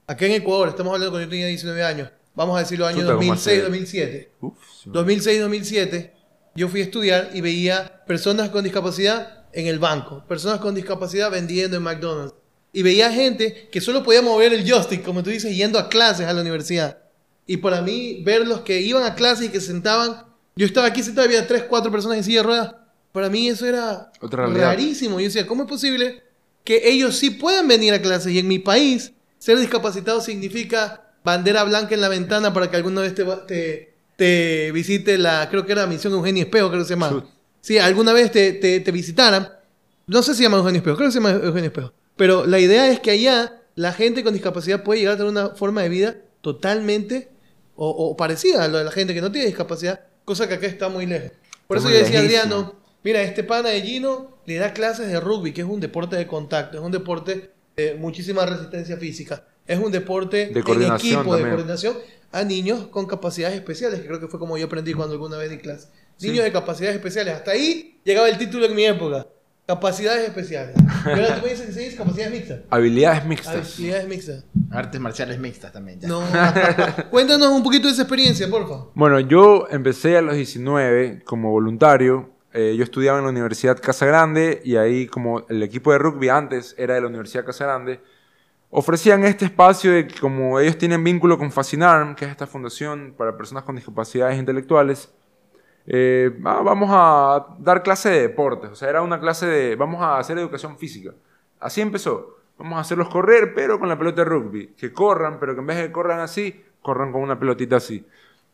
[0.07, 3.03] Acá en Ecuador, estamos hablando cuando yo tenía 19 años, vamos a decir los años
[3.03, 3.71] Chuta, ¿cómo hace?
[3.71, 4.29] 2006-2007.
[4.41, 4.91] Uf, sí.
[4.91, 6.11] 2006-2007,
[6.55, 11.31] yo fui a estudiar y veía personas con discapacidad en el banco, personas con discapacidad
[11.31, 12.35] vendiendo en McDonald's.
[12.73, 16.27] Y veía gente que solo podía mover el joystick, como tú dices, yendo a clases
[16.27, 16.99] a la universidad.
[17.47, 20.87] Y para mí, ver los que iban a clases y que se sentaban, yo estaba
[20.87, 22.75] aquí sentado había tres, cuatro personas en silla de ruedas.
[23.13, 25.19] Para mí eso era Otra rarísimo.
[25.19, 26.23] Yo decía, ¿cómo es posible
[26.65, 28.33] que ellos sí puedan venir a clases?
[28.33, 33.01] Y en mi país, ser discapacitado significa bandera blanca en la ventana para que alguna
[33.01, 36.95] vez te, te, te visite la, creo que era Misión Eugenio Espejo, creo que se
[36.95, 37.25] llama.
[37.61, 39.49] Sí, alguna vez te, te, te visitaran.
[40.07, 41.93] No sé si se llama Eugenio Espejo, creo que se llama Eugenio Espejo.
[42.17, 45.49] Pero la idea es que allá la gente con discapacidad puede llegar a tener una
[45.51, 47.29] forma de vida totalmente
[47.77, 50.67] o, o parecida a lo de la gente que no tiene discapacidad, cosa que acá
[50.67, 51.33] está muy lejos.
[51.67, 52.45] Por eso yo decía, lejísimos.
[52.45, 56.17] Adriano, mira, este pana de Gino le da clases de rugby, que es un deporte
[56.17, 59.45] de contacto, es un deporte de muchísima resistencia física.
[59.67, 61.97] es un deporte De en coordinación equipo, de coordinación
[62.33, 65.51] a niños con capacidades especiales, que creo que fue como yo aprendí cuando alguna vez
[65.51, 65.89] di clase.
[66.17, 66.29] Sí.
[66.29, 67.35] Niños de capacidades especiales.
[67.35, 69.27] Hasta ahí llegaba el título en mi época.
[69.71, 70.75] Capacidades especiales.
[71.07, 72.61] Y ahora tú me dices que se dice capacidades mixtas.
[72.71, 73.75] Habilidades mixtas.
[73.75, 74.45] Habilidades mixtas.
[74.71, 76.01] Artes marciales mixtas también.
[76.01, 76.09] Ya.
[76.09, 76.23] No.
[77.11, 78.87] Cuéntanos un poquito de esa experiencia, porfa.
[78.95, 82.31] Bueno, yo empecé a los 19 como voluntario.
[82.53, 86.29] Eh, yo estudiaba en la Universidad Casa Grande y ahí como el equipo de rugby
[86.29, 88.01] antes era de la Universidad Casa Grande,
[88.71, 93.15] ofrecían este espacio de que como ellos tienen vínculo con Fascinarm, que es esta fundación
[93.17, 95.11] para personas con discapacidades intelectuales,
[95.87, 98.71] eh, ah, vamos a dar clase de deportes.
[98.71, 101.13] O sea, era una clase de, vamos a hacer educación física.
[101.59, 102.37] Así empezó.
[102.59, 104.69] Vamos a hacerlos correr, pero con la pelota de rugby.
[104.77, 108.05] Que corran, pero que en vez de que corran así, corran con una pelotita así.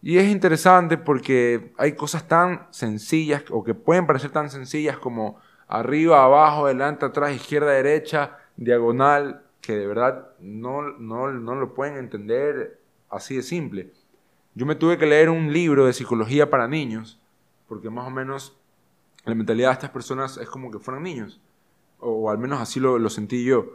[0.03, 5.41] Y es interesante porque hay cosas tan sencillas o que pueden parecer tan sencillas como
[5.67, 11.97] arriba, abajo, adelante, atrás, izquierda, derecha, diagonal, que de verdad no, no, no lo pueden
[11.97, 12.79] entender
[13.11, 13.93] así de simple.
[14.57, 17.21] Yo me tuve que leer un libro de psicología para niños,
[17.69, 18.57] porque más o menos
[19.27, 21.43] la mentalidad de estas personas es como que fueran niños,
[22.01, 23.67] o, al menos así lo, lo sentí yo.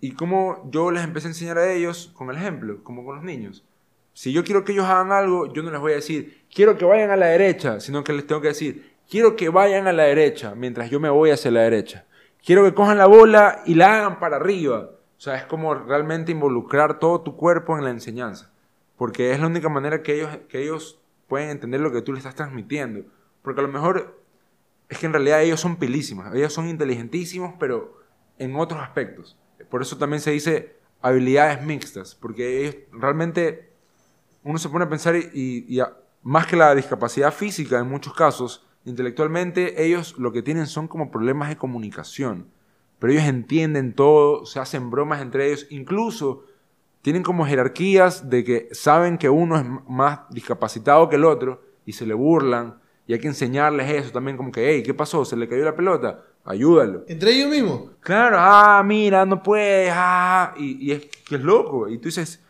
[0.00, 3.24] Y como yo les empecé a enseñar a ellos con el ejemplo, como con los
[3.24, 3.66] niños.
[4.14, 6.86] Si yo quiero que ellos hagan algo, yo no les voy a decir, quiero que
[6.86, 10.04] vayan a la derecha, sino que les tengo que decir, quiero que vayan a la
[10.04, 12.06] derecha, mientras yo me voy hacia la derecha.
[12.42, 14.88] Quiero que cojan la bola y la hagan para arriba.
[15.18, 18.53] O sea, es como realmente involucrar todo tu cuerpo en la enseñanza.
[18.96, 22.20] Porque es la única manera que ellos, que ellos pueden entender lo que tú les
[22.20, 23.04] estás transmitiendo.
[23.42, 24.20] Porque a lo mejor
[24.88, 27.98] es que en realidad ellos son pilísimos, ellos son inteligentísimos, pero
[28.38, 29.36] en otros aspectos.
[29.70, 33.70] Por eso también se dice habilidades mixtas, porque ellos realmente
[34.42, 37.88] uno se pone a pensar y, y- y a- más que la discapacidad física en
[37.88, 42.48] muchos casos, intelectualmente ellos lo que tienen son como problemas de comunicación,
[42.98, 46.44] pero ellos entienden todo, se hacen bromas entre ellos, incluso
[47.04, 51.92] tienen como jerarquías de que saben que uno es más discapacitado que el otro y
[51.92, 55.22] se le burlan y hay que enseñarles eso también como que, hey, ¿qué pasó?
[55.26, 56.22] ¿Se le cayó la pelota?
[56.46, 57.04] Ayúdalo.
[57.06, 57.90] Entre ellos mismos.
[58.00, 61.90] Claro, ah, mira, no puedes, ah, y, y es que es loco.
[61.90, 62.40] Y tú dices,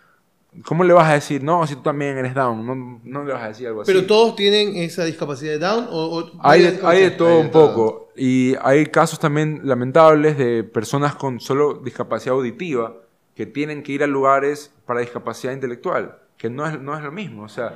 [0.65, 1.43] ¿cómo le vas a decir?
[1.43, 3.93] No, si tú también eres down, no, no le vas a decir algo así.
[3.93, 7.35] Pero todos tienen esa discapacidad de Down o, o- hay, de, hay de todo Hay
[7.39, 7.69] de un todo.
[7.75, 8.09] poco.
[8.17, 12.95] Y hay casos también lamentables de personas con solo discapacidad auditiva
[13.35, 17.13] que tienen que ir a lugares para discapacidad intelectual, que no es, no es lo
[17.13, 17.43] mismo.
[17.45, 17.75] O sea,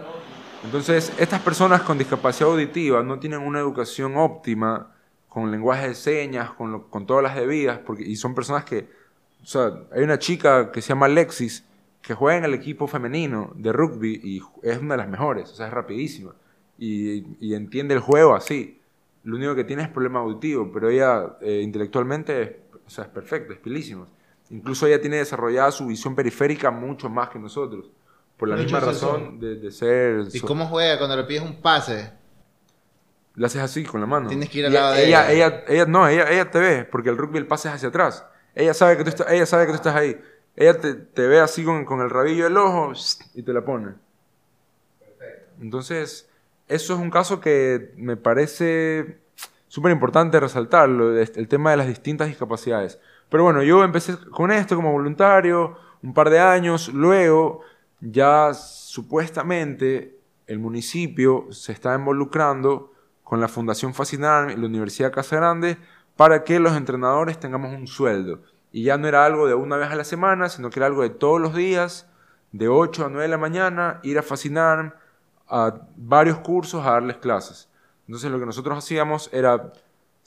[0.63, 4.95] entonces, estas personas con discapacidad auditiva no tienen una educación óptima
[5.29, 8.89] con lenguaje de señas, con, lo- con todas las debidas, porque, y son personas que,
[9.43, 11.65] o sea, hay una chica que se llama Alexis,
[12.03, 15.55] que juega en el equipo femenino de rugby y es una de las mejores, o
[15.55, 16.35] sea, es rapidísima
[16.79, 18.81] y, y entiende el juego así.
[19.25, 23.53] Lo único que tiene es problema auditivo, pero ella eh, intelectualmente o sea, es perfecta,
[23.53, 24.07] es pilísima.
[24.51, 27.91] Incluso ella tiene desarrollada su visión periférica mucho más que nosotros,
[28.37, 30.25] por la misma razón de, de ser...
[30.33, 32.13] ¿Y so- cómo juega cuando le pides un pase?
[33.35, 34.29] Le haces así con la mano.
[34.29, 35.31] Tienes que ir al lado de ella.
[35.31, 35.47] ella.
[35.49, 38.27] Ella, ella- no, ella, ella te ve, porque el rugby el pase es hacia atrás.
[38.55, 40.21] Ella sabe que tú, estás, ella sabe que tú estás ahí.
[40.57, 42.93] Ella te, te ve así con, con el rabillo del ojo
[43.35, 43.95] y te la pone.
[45.61, 46.29] Entonces,
[46.69, 49.19] eso es un caso que me parece
[49.69, 52.99] súper importante resaltarlo, el tema de las distintas discapacidades.
[53.29, 57.61] Pero bueno, yo empecé con esto como voluntario, un par de años, luego
[58.01, 65.37] ya supuestamente el municipio se está involucrando con la Fundación Fascinar y la Universidad Casa
[65.37, 65.77] Grande
[66.17, 68.41] para que los entrenadores tengamos un sueldo.
[68.73, 71.03] Y ya no era algo de una vez a la semana, sino que era algo
[71.03, 72.09] de todos los días,
[72.53, 74.99] de 8 a 9 de la mañana, ir a Fascinar
[75.47, 77.69] a varios cursos a darles clases.
[78.07, 79.73] Entonces lo que nosotros hacíamos era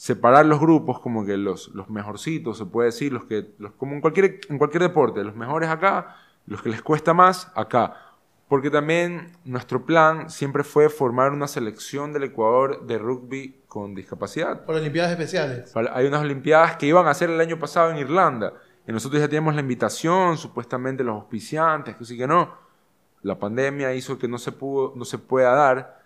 [0.02, 3.94] separar los grupos como que los, los mejorcitos, se puede decir, los que, los, como
[3.94, 6.16] en cualquier, en cualquier deporte, los mejores acá,
[6.48, 7.98] los que les cuesta más acá.
[8.48, 14.66] Porque también nuestro plan siempre fue formar una selección del Ecuador de rugby con discapacidad.
[14.66, 15.70] Por Olimpiadas Especiales.
[15.72, 18.54] Para- Hay unas Olimpiadas que iban a hacer el año pasado en Irlanda.
[18.88, 22.52] Y nosotros ya teníamos la invitación, supuestamente los auspiciantes, que sí que no.
[23.22, 26.01] La pandemia hizo que no se, pudo, no se pueda dar.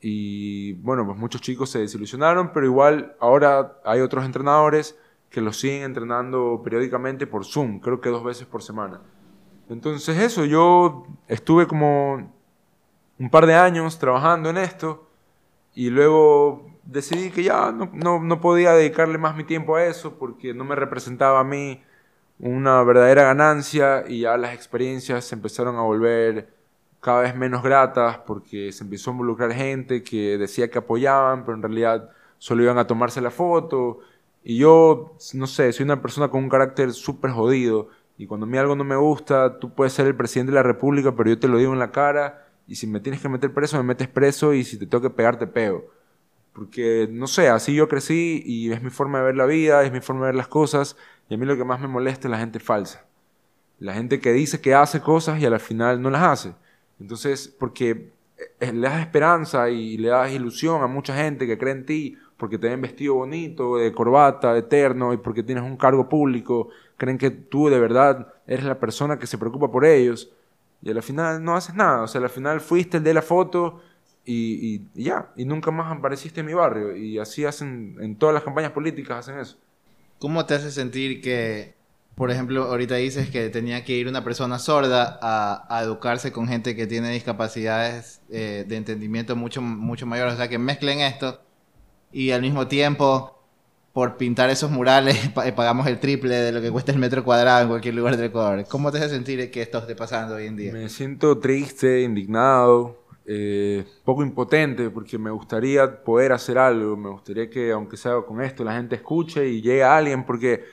[0.00, 4.96] Y bueno, pues muchos chicos se desilusionaron, pero igual ahora hay otros entrenadores
[5.30, 9.00] que los siguen entrenando periódicamente por Zoom, creo que dos veces por semana.
[9.68, 12.32] Entonces eso, yo estuve como
[13.18, 15.08] un par de años trabajando en esto
[15.74, 20.18] y luego decidí que ya no, no, no podía dedicarle más mi tiempo a eso
[20.18, 21.82] porque no me representaba a mí
[22.38, 26.57] una verdadera ganancia y ya las experiencias empezaron a volver
[27.00, 31.56] cada vez menos gratas porque se empezó a involucrar gente que decía que apoyaban, pero
[31.56, 34.00] en realidad solo iban a tomarse la foto.
[34.42, 38.48] Y yo, no sé, soy una persona con un carácter súper jodido Y cuando a
[38.48, 41.38] mí algo no me gusta, tú puedes ser el presidente de la república, pero yo
[41.38, 42.46] te lo digo en la cara.
[42.66, 44.54] Y si me tienes que meter preso, me metes preso.
[44.54, 45.84] Y si te tengo que pegar, te pego.
[46.52, 49.92] Porque, no sé, así yo crecí y es mi forma de ver la vida, es
[49.92, 50.96] mi forma de ver las cosas.
[51.28, 53.06] Y a mí lo que más me molesta es la gente falsa.
[53.78, 56.54] La gente que dice que hace cosas y al final no las hace.
[57.00, 58.10] Entonces, porque
[58.60, 62.16] eh, le das esperanza y le das ilusión a mucha gente que cree en ti
[62.38, 67.18] porque te ven vestido bonito, de corbata, eterno, y porque tienes un cargo público, creen
[67.18, 70.30] que tú de verdad eres la persona que se preocupa por ellos,
[70.80, 73.82] y al final no haces nada, o sea, al final fuiste el de la foto
[74.24, 78.34] y, y ya, y nunca más apareciste en mi barrio, y así hacen, en todas
[78.34, 79.58] las campañas políticas hacen eso.
[80.20, 81.74] ¿Cómo te hace sentir que,
[82.18, 86.48] por ejemplo, ahorita dices que tenía que ir una persona sorda a, a educarse con
[86.48, 90.34] gente que tiene discapacidades eh, de entendimiento mucho, mucho mayores?
[90.34, 91.40] O sea, que mezclen esto
[92.10, 93.38] y al mismo tiempo,
[93.92, 97.62] por pintar esos murales, eh, pagamos el triple de lo que cuesta el metro cuadrado
[97.62, 98.64] en cualquier lugar del Ecuador.
[98.68, 100.72] ¿Cómo te hace sentir que esto esté pasando hoy en día?
[100.72, 107.48] Me siento triste, indignado, eh, poco impotente, porque me gustaría poder hacer algo, me gustaría
[107.48, 110.64] que, aunque sea con esto, la gente escuche y llegue a alguien, porque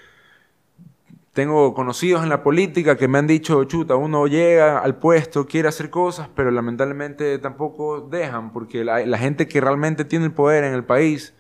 [1.36, 5.68] tengo conocidos en la política que me han dicho, chuta, uno llega al puesto, quiere
[5.68, 10.64] hacer cosas, pero lamentablemente tampoco dejan, porque la, la gente que realmente tiene el poder
[10.64, 11.34] en el país,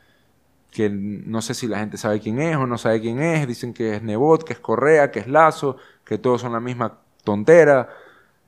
[0.70, 3.74] que no sé si la gente sabe quién es o no sabe quién es, dicen
[3.74, 7.88] que es Nebot, que es Correa, que es Lazo, que todos son la misma tontera.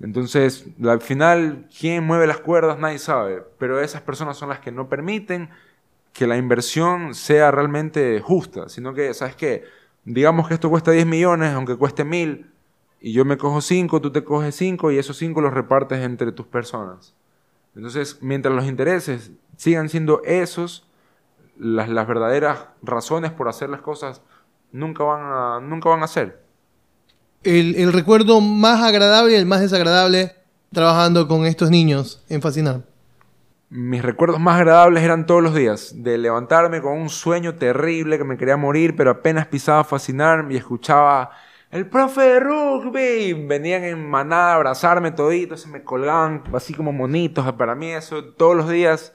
[0.01, 4.73] Entonces, al final, quién mueve las cuerdas nadie sabe, pero esas personas son las que
[4.73, 5.49] no permiten
[6.11, 9.63] que la inversión sea realmente justa, sino que, ¿sabes qué?
[10.09, 12.49] Digamos que esto cuesta 10 millones, aunque cueste 1000,
[13.01, 16.31] y yo me cojo 5, tú te coges 5, y esos 5 los repartes entre
[16.31, 17.13] tus personas.
[17.75, 20.87] Entonces, mientras los intereses sigan siendo esos,
[21.57, 24.21] las, las verdaderas razones por hacer las cosas
[24.71, 26.41] nunca van a, nunca van a ser.
[27.43, 30.35] El, el recuerdo más agradable y el más desagradable
[30.71, 32.81] trabajando con estos niños en Fascinar.
[33.69, 38.23] Mis recuerdos más agradables eran todos los días, de levantarme con un sueño terrible que
[38.23, 41.31] me quería morir, pero apenas pisaba fascinar y escuchaba
[41.69, 43.33] el profe de rugby.
[43.33, 47.51] Venían en manada a abrazarme toditos, se me colgaban así como monitos.
[47.53, 49.13] Para mí eso, todos los días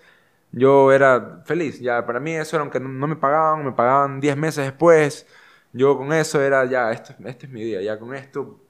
[0.53, 1.81] yo era feliz.
[1.81, 5.27] Ya, para mí eso era, aunque no, me pagaban, me pagaban 10 meses después.
[5.73, 8.61] Yo con eso era, ya, esto, este es mi día, ya con esto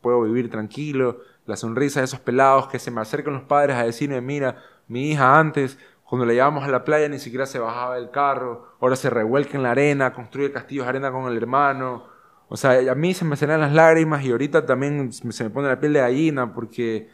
[0.00, 1.20] puedo vivir tranquilo.
[1.46, 4.56] La sonrisa de esos pelados que se me acercan los padres a decirme, mira,
[4.88, 8.68] mi hija antes, cuando la llevábamos a la playa, ni siquiera se bajaba del carro,
[8.80, 12.04] ahora se revuelca en la arena, construye castillos de arena con el hermano.
[12.48, 15.68] O sea, a mí se me salen las lágrimas y ahorita también se me- pone
[15.68, 17.08] la piel de gallina porque,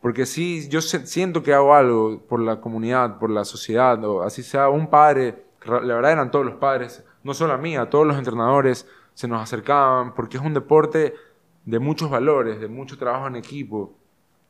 [0.00, 4.42] porque sí, yo siento que hago algo por la comunidad, por la sociedad, o así
[4.42, 8.06] sea un padre, la verdad eran todos los padres, no solo a mí, a todos
[8.06, 11.14] los entrenadores se nos acercaban, porque es un deporte
[11.64, 13.97] de muchos valores, de mucho trabajo en equipo,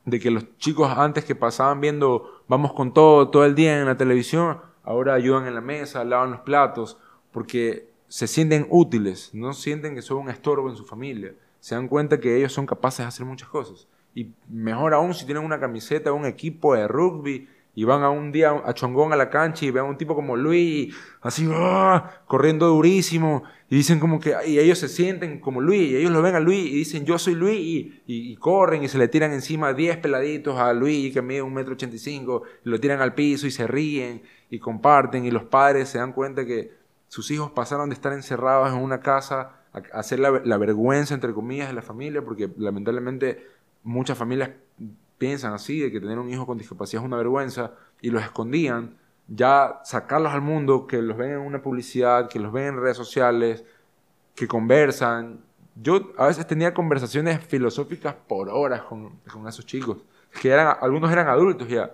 [0.09, 3.85] de que los chicos antes que pasaban viendo vamos con todo todo el día en
[3.85, 6.97] la televisión, ahora ayudan en la mesa, lavan los platos,
[7.31, 11.87] porque se sienten útiles, no sienten que son un estorbo en su familia, se dan
[11.87, 13.87] cuenta que ellos son capaces de hacer muchas cosas.
[14.15, 17.47] Y mejor aún si tienen una camiseta, un equipo de rugby
[17.79, 20.13] y van a un día a Chongón a la cancha y ven a un tipo
[20.13, 22.23] como Luis, así, ¡ah!
[22.27, 26.21] corriendo durísimo, y dicen como que, y ellos se sienten como Luis, y ellos lo
[26.21, 29.71] ven a Luis y dicen, yo soy Luis, y, corren y se le tiran encima
[29.71, 33.47] 10 peladitos a Luis que mide un metro ochenta y cinco, lo tiran al piso
[33.47, 36.73] y se ríen y comparten, y los padres se dan cuenta que
[37.07, 41.13] sus hijos pasaron de estar encerrados en una casa a, a hacer la, la vergüenza,
[41.13, 43.47] entre comillas, de la familia, porque lamentablemente
[43.83, 44.49] muchas familias
[45.19, 48.97] piensan así, de que tener un hijo con discapacidad es una vergüenza, y los escondían,
[49.27, 52.97] ya sacarlos al mundo, que los ven en una publicidad, que los ven en redes
[52.97, 53.63] sociales,
[54.33, 55.41] que conversan.
[55.75, 59.97] Yo a veces tenía conversaciones filosóficas por horas con, con esos chicos,
[60.41, 61.91] que eran, algunos eran adultos ya,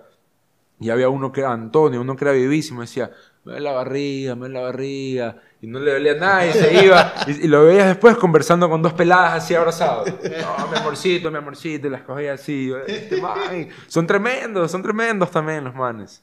[0.78, 3.10] y había uno que era Antonio, uno que era vivísimo, decía,
[3.44, 7.64] me la barriga, me la barriga, no le dolía nada y se iba, y, lo
[7.64, 10.08] veías después conversando con dos peladas así abrazados.
[10.08, 12.72] No, mi amorcito, mi amorcito, y las cogía así.
[12.86, 13.20] Este
[13.88, 16.22] son tremendos, son tremendos también los manes.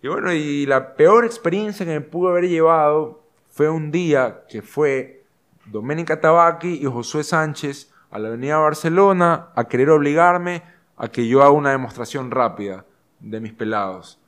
[0.00, 4.62] Y bueno, y la peor experiencia que me pudo haber llevado fue un día que
[4.62, 5.22] fue
[5.66, 10.62] Doménica Tabaqui y Josué Sánchez a la avenida Barcelona a querer obligarme
[10.96, 12.86] a que yo haga una demostración rápida
[13.20, 14.18] de mis pelados.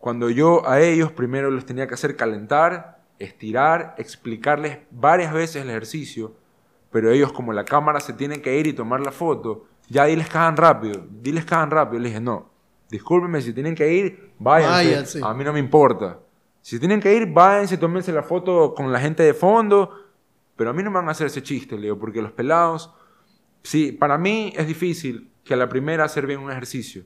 [0.00, 5.70] Cuando yo a ellos primero los tenía que hacer calentar, estirar, explicarles varias veces el
[5.70, 6.34] ejercicio,
[6.90, 10.28] pero ellos como la cámara se tiene que ir y tomar la foto, ya diles
[10.28, 12.00] que hagan rápido, diles que hagan rápido.
[12.00, 12.50] Le dije, no,
[12.90, 15.20] discúlpenme, si tienen que ir, váyanse, Váyanse.
[15.24, 16.18] a mí no me importa.
[16.60, 19.90] Si tienen que ir, váyanse, tómense la foto con la gente de fondo,
[20.56, 22.92] pero a mí no me van a hacer ese chiste, Leo, porque los pelados
[23.62, 27.04] sí, para mí es difícil que a la primera hacer bien un ejercicio.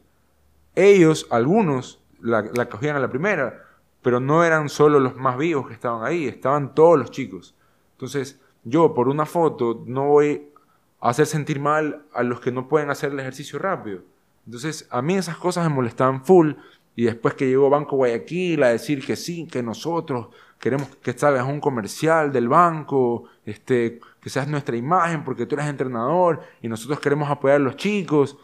[0.74, 3.65] Ellos, algunos, la, la cogían a la primera,
[4.06, 7.56] pero no eran solo los más vivos que estaban ahí, estaban todos los chicos.
[7.94, 10.52] Entonces, yo por una foto no voy
[11.00, 14.02] a hacer sentir mal a los que no pueden hacer el ejercicio rápido.
[14.44, 16.52] Entonces, a mí esas cosas me molestaban full.
[16.94, 20.28] Y después que llegó Banco Guayaquil a decir que sí, que nosotros
[20.60, 25.66] queremos que salgas un comercial del banco, este, que seas nuestra imagen porque tú eres
[25.66, 28.38] entrenador y nosotros queremos apoyar a los chicos.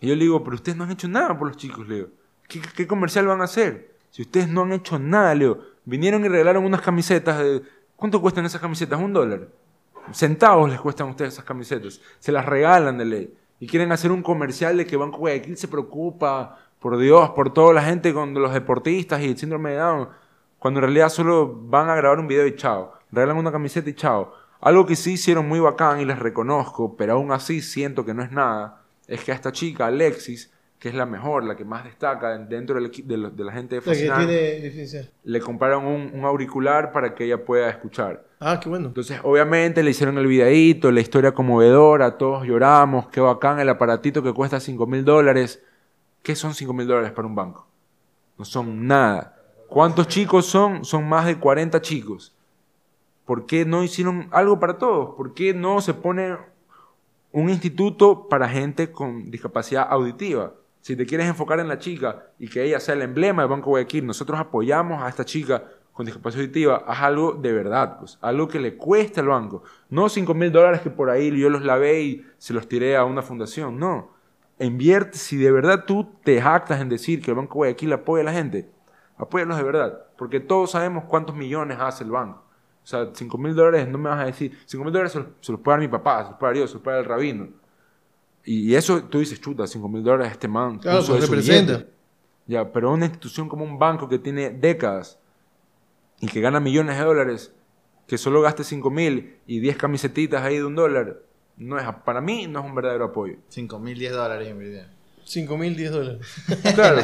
[0.00, 2.08] Y yo le digo, pero ustedes no han hecho nada por los chicos, Leo.
[2.48, 3.90] ¿Qué, qué comercial van a hacer?
[4.10, 5.58] Si ustedes no han hecho nada, Leo.
[5.84, 7.42] Vinieron y regalaron unas camisetas.
[7.96, 9.00] ¿Cuánto cuestan esas camisetas?
[9.00, 9.48] Un dólar.
[10.12, 12.00] Centavos les cuestan a ustedes esas camisetas.
[12.18, 13.34] Se las regalan de ley.
[13.60, 17.74] Y quieren hacer un comercial de que Banco Guayaquil se preocupa, por Dios, por toda
[17.74, 20.08] la gente con los deportistas y el síndrome de Down.
[20.58, 22.94] Cuando en realidad solo van a grabar un video y chao.
[23.12, 24.32] Regalan una camiseta y chao.
[24.60, 28.22] Algo que sí hicieron muy bacán y les reconozco, pero aún así siento que no
[28.22, 31.84] es nada, es que a esta chica, Alexis, que es la mejor, la que más
[31.84, 35.10] destaca dentro del de, lo- de la gente de La que tiene licencia.
[35.24, 38.24] le compraron un, un auricular para que ella pueda escuchar.
[38.40, 38.88] Ah, qué bueno.
[38.88, 44.22] Entonces, obviamente, le hicieron el videíto, la historia conmovedora, todos lloramos, qué bacán el aparatito
[44.22, 45.62] que cuesta 5 mil dólares.
[46.22, 47.66] ¿Qué son 5 mil dólares para un banco?
[48.38, 49.36] No son nada.
[49.68, 50.84] ¿Cuántos chicos son?
[50.84, 52.34] Son más de 40 chicos.
[53.26, 55.14] ¿Por qué no hicieron algo para todos?
[55.14, 56.36] ¿Por qué no se pone
[57.32, 60.54] un instituto para gente con discapacidad auditiva?
[60.80, 63.70] Si te quieres enfocar en la chica y que ella sea el emblema del Banco
[63.70, 65.62] Guayaquil, nosotros apoyamos a esta chica
[65.92, 69.62] con discapacidad auditiva, haz algo de verdad, pues, algo que le cueste al banco.
[69.90, 73.04] No 5 mil dólares que por ahí yo los lavé y se los tiré a
[73.04, 74.12] una fundación, no.
[74.58, 78.24] Invierte, si de verdad tú te jactas en decir que el Banco Guayaquil apoya a
[78.24, 78.70] la gente,
[79.18, 82.44] apóyalos de verdad, porque todos sabemos cuántos millones hace el banco.
[82.82, 85.28] O sea, 5 mil dólares no me vas a decir, 5 mil dólares se los,
[85.40, 87.48] se mi papá, se los puede dar yo, se los puede el rabino.
[88.44, 90.78] Y, eso tú dices, chuta, 5 mil dólares este man.
[90.78, 91.72] Claro, pues representa.
[91.74, 91.90] billete.
[92.46, 95.18] Ya, pero una institución como un banco que tiene décadas
[96.20, 97.52] y que gana millones de dólares,
[98.06, 101.18] que solo gaste 5 mil y 10 camisetitas ahí de un dólar,
[101.56, 103.36] no es, para mí no es un verdadero apoyo.
[103.48, 104.90] 5 mil, 10 dólares invirtieron.
[105.24, 106.26] 5 mil, 10 dólares.
[106.74, 107.00] Claro,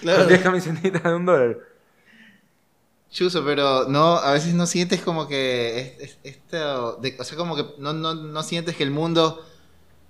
[0.00, 0.26] Claro.
[0.28, 1.58] 10 camisetitas de un dólar.
[3.10, 7.36] Chuso, pero no, a veces no sientes como que es- es- esto, de- o sea,
[7.36, 9.44] como que no, no, no sientes que el mundo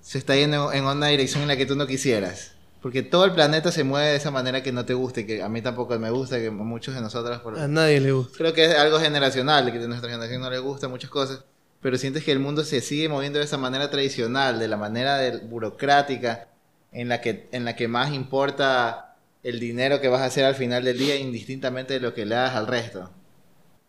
[0.00, 2.52] se está yendo en una dirección en la que tú no quisieras.
[2.82, 5.48] Porque todo el planeta se mueve de esa manera que no te guste, que a
[5.50, 8.38] mí tampoco me gusta, que a muchos de nosotros, por- A nadie le gusta.
[8.38, 11.44] creo que es algo generacional, que a nuestra generación no le gusta muchas cosas,
[11.82, 15.18] pero sientes que el mundo se sigue moviendo de esa manera tradicional, de la manera
[15.18, 16.48] del- burocrática,
[16.92, 20.54] en la, que, en la que más importa el dinero que vas a hacer al
[20.54, 23.10] final del día, indistintamente de lo que le das al resto.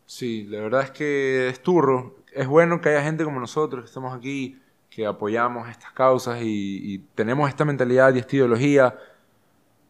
[0.05, 2.17] Sí, la verdad es que es turro.
[2.33, 4.59] Es bueno que haya gente como nosotros que estamos aquí,
[4.91, 8.95] que apoyamos estas causas y, tenemos esta mentalidad y esta ideología.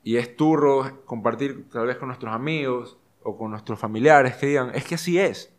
[0.04, 4.72] Y es turro compartir tal vez con nuestros amigos o con nuestros familiares que digan,
[4.74, 5.52] es que así es.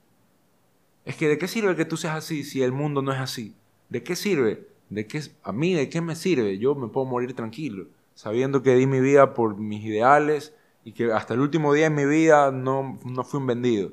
[1.04, 3.56] Es que de qué sirve que tú seas así si el mundo no es así.
[3.88, 4.68] ¿De qué sirve?
[4.88, 6.58] ¿De qué, a mí de qué me sirve?
[6.58, 11.12] Yo me puedo morir tranquilo, sabiendo que di mi vida por mis ideales y que
[11.12, 13.92] hasta el último día de mi vida no, no fui un vendido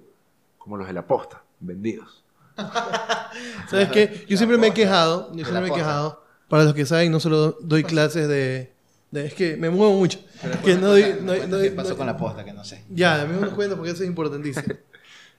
[0.60, 2.24] como los de la posta, vendidos.
[3.70, 4.26] ¿Sabes qué?
[4.28, 6.24] Yo siempre me he quejado, yo siempre me he quejado.
[6.48, 8.72] Para los que saben, no solo doy clases de...
[9.12, 10.20] de- es que me muevo mucho.
[10.66, 11.06] Que no doy...
[11.22, 12.44] no- no- ¿Qué pasó no- con la posta?
[12.44, 12.84] Que no sé.
[12.90, 14.66] Ya, me unos cuentos porque eso es importantísimo.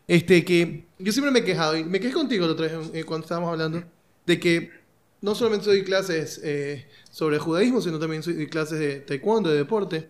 [0.08, 3.04] Este, que yo siempre me he quejado, y me quejé contigo la otra vez eh,
[3.04, 3.84] cuando estábamos hablando,
[4.26, 4.72] de que
[5.20, 10.08] no solamente doy clases eh, sobre judaísmo, sino también doy clases de taekwondo, de deporte.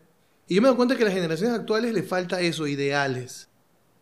[0.48, 3.48] Y yo me doy cuenta que a las generaciones actuales le falta eso, ideales.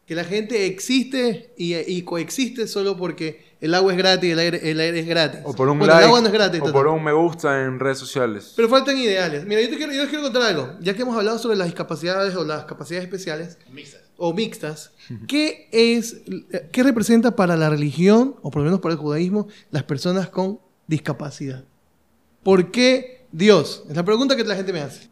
[0.08, 4.38] Que la gente existe y, y coexiste solo porque el agua es gratis y el
[4.38, 5.40] aire, el aire es gratis.
[5.44, 6.60] O por un Bueno, like, el agua no es gratis.
[6.60, 6.72] o total.
[6.72, 8.54] por un me gusta en redes sociales.
[8.56, 9.44] Pero faltan ideales.
[9.44, 10.70] Mira, yo, te quiero, yo les quiero contar algo.
[10.80, 13.58] Ya que hemos hablado sobre las discapacidades o las capacidades especiales
[14.16, 14.92] o mixtas,
[15.26, 16.16] ¿qué es,
[16.72, 20.58] qué representa para la religión, o por lo menos para el judaísmo, las personas con
[20.86, 21.64] discapacidad?
[22.42, 23.84] ¿Por qué Dios?
[23.90, 25.08] Es la pregunta que la gente me hace.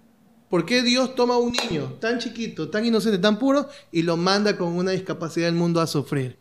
[0.49, 4.17] ¿Por qué Dios toma a un niño tan chiquito, tan inocente, tan puro y lo
[4.17, 6.39] manda con una discapacidad del mundo a sufrir?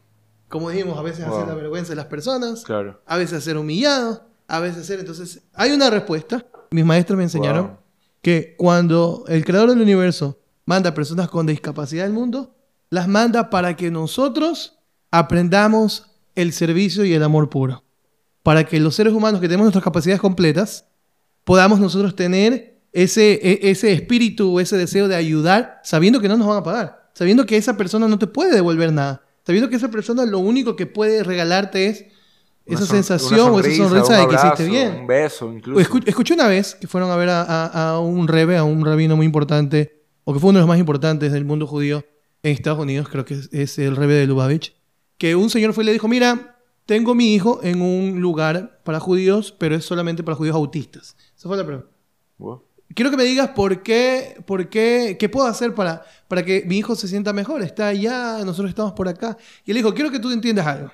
[0.48, 1.36] Como dijimos, a veces Wow.
[1.36, 3.02] hacer la vergüenza de las personas, Claro.
[3.06, 5.00] a veces ser humillado, a veces ser...
[5.00, 6.46] Entonces, hay una respuesta.
[6.72, 7.78] Mis maestros me enseñaron Wow.
[8.22, 12.56] que cuando el creador del universo manda a personas con discapacidad al mundo,
[12.92, 14.78] las manda para que nosotros
[15.10, 17.84] aprendamos el servicio y el amor puro.
[18.44, 20.86] Para que los seres humanos que tenemos nuestras capacidades completas,
[21.44, 26.48] podamos nosotros tener ese, e- ese espíritu, ese deseo de ayudar, sabiendo que no nos
[26.48, 29.90] van a pagar, sabiendo que esa persona no te puede devolver nada, sabiendo que esa
[29.90, 32.06] persona lo único que puede regalarte es
[32.66, 34.96] esa sensación una o esa sonrisa un de que hiciste abrazo, bien.
[35.02, 35.80] Un beso, incluso.
[35.88, 38.84] Escu- escuché una vez que fueron a ver a, a- a un rebe, a un
[38.84, 42.04] rabino muy importante, o que fue uno de los más importantes del mundo judío
[42.42, 44.74] en Estados Unidos, creo que es, es el rebe de Lubavitch,
[45.20, 49.00] que un señor fue y le dijo, mira, tengo mi hijo en un lugar para
[49.00, 51.16] judíos, pero es solamente para judíos autistas.
[51.38, 51.90] Esa fue la pregunta.
[52.40, 52.64] Wow.
[52.94, 56.78] Quiero que me digas por qué, por qué, qué puedo hacer para, para que mi
[56.78, 57.62] hijo se sienta mejor.
[57.62, 59.38] Está allá, nosotros estamos por acá.
[59.66, 60.92] Y él dijo, quiero que tú entiendas algo.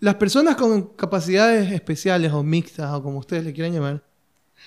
[0.00, 4.04] Las personas con capacidades especiales o mixtas o como ustedes le quieran llamar,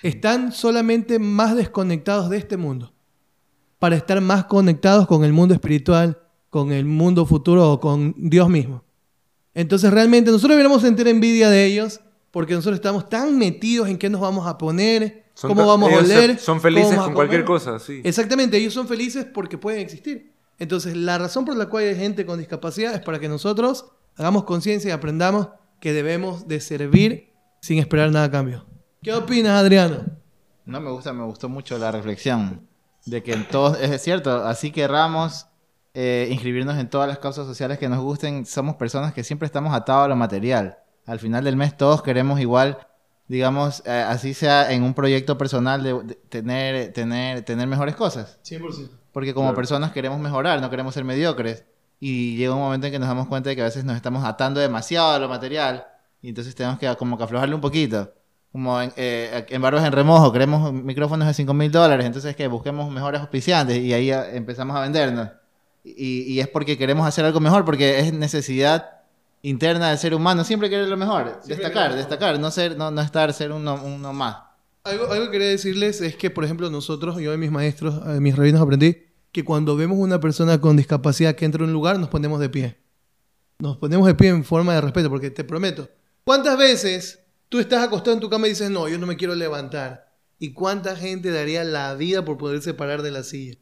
[0.02, 2.94] están solamente más desconectados de este mundo
[3.80, 8.50] para estar más conectados con el mundo espiritual, con el mundo futuro o con Dios
[8.50, 8.84] mismo.
[9.54, 12.00] Entonces realmente nosotros deberíamos sentir envidia de ellos
[12.32, 15.98] porque nosotros estamos tan metidos en qué nos vamos a poner, Son cómo vamos a
[15.98, 16.40] oler.
[16.40, 17.62] Son cómo felices vamos a con cualquier comer.
[17.62, 18.02] cosa, sí.
[18.04, 20.34] Exactamente, ellos son felices porque pueden existir.
[20.58, 23.86] Entonces, la razón por la cual hay gente con discapacidad es para que nosotros
[24.16, 28.66] hagamos conciencia y aprendamos que debemos de servir sin esperar nada a cambio.
[29.04, 30.06] ¿Qué opinas, Adriano?
[30.66, 32.68] No me gusta, me gustó mucho la reflexión
[33.06, 35.46] de que en todos, es cierto, así querramos
[35.94, 39.72] eh, inscribirnos en todas las causas sociales que nos gusten, somos personas que siempre estamos
[39.76, 40.80] atados a lo material.
[41.06, 42.87] Al final del mes todos queremos igual,
[43.28, 48.40] digamos, eh, así sea en un proyecto personal de, de tener, tener, tener mejores cosas.
[48.44, 48.90] 100%.
[49.12, 49.56] Porque como Claro.
[49.56, 51.64] personas queremos mejorar, no queremos ser mediocres.
[52.00, 54.24] Y llega un momento en que nos damos cuenta de que a veces nos estamos
[54.24, 55.86] atando demasiado a lo material.
[56.22, 58.14] Y entonces tenemos que como que aflojarle un poquito.
[58.52, 62.06] Como en, eh, en Barbas en Remojo, queremos micrófonos de 5 mil dólares.
[62.06, 65.30] Entonces que busquemos mejores auspiciantes y ahí empezamos a vendernos.
[65.84, 68.97] Y, y es porque queremos hacer algo mejor, porque es necesidad
[69.42, 70.44] interna del ser humano.
[70.44, 71.40] Siempre querer lo mejor.
[71.44, 72.40] Siempre destacar, destacar.
[72.40, 74.38] No, ser, no, no estar, ser uno, uno más.
[74.84, 78.20] Algo, algo que quería decirles es que, por ejemplo, nosotros, yo de mis maestros, de
[78.22, 82.00] mis rabinos aprendí que cuando vemos una persona con discapacidad que entra a un lugar,
[82.00, 82.78] nos ponemos de pie.
[83.60, 85.90] Nos ponemos de pie en forma de respeto, porque te prometo,
[86.24, 87.20] ¿cuántas veces
[87.50, 90.16] tú estás acostado en tu cama y dices, no, yo no me quiero levantar?
[90.40, 93.58] ¿Y cuánta gente daría la vida por poderse parar de la silla?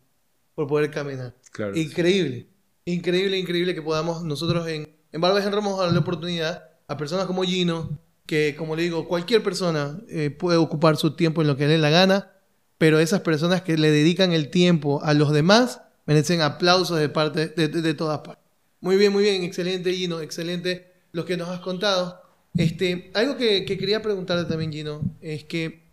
[0.53, 1.35] Por poder caminar.
[1.51, 1.75] Claro.
[1.75, 2.47] Increíble.
[2.85, 7.97] Increíble, increíble que podamos nosotros en, en Ramos darle la oportunidad a personas como Gino,
[8.25, 11.73] que como le digo, cualquier persona eh, puede ocupar su tiempo en lo que le
[11.73, 12.33] dé la gana,
[12.77, 17.47] pero esas personas que le dedican el tiempo a los demás merecen aplausos de parte
[17.47, 18.43] de, todas partes.
[18.81, 22.21] Muy bien, muy bien, excelente Gino, excelente lo que nos has contado.
[22.57, 25.87] Este, algo que, que quería preguntarte también, Gino, es que,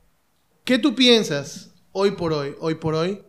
[0.64, 3.22] ¿qué tú piensas hoy por hoy, hoy por hoy,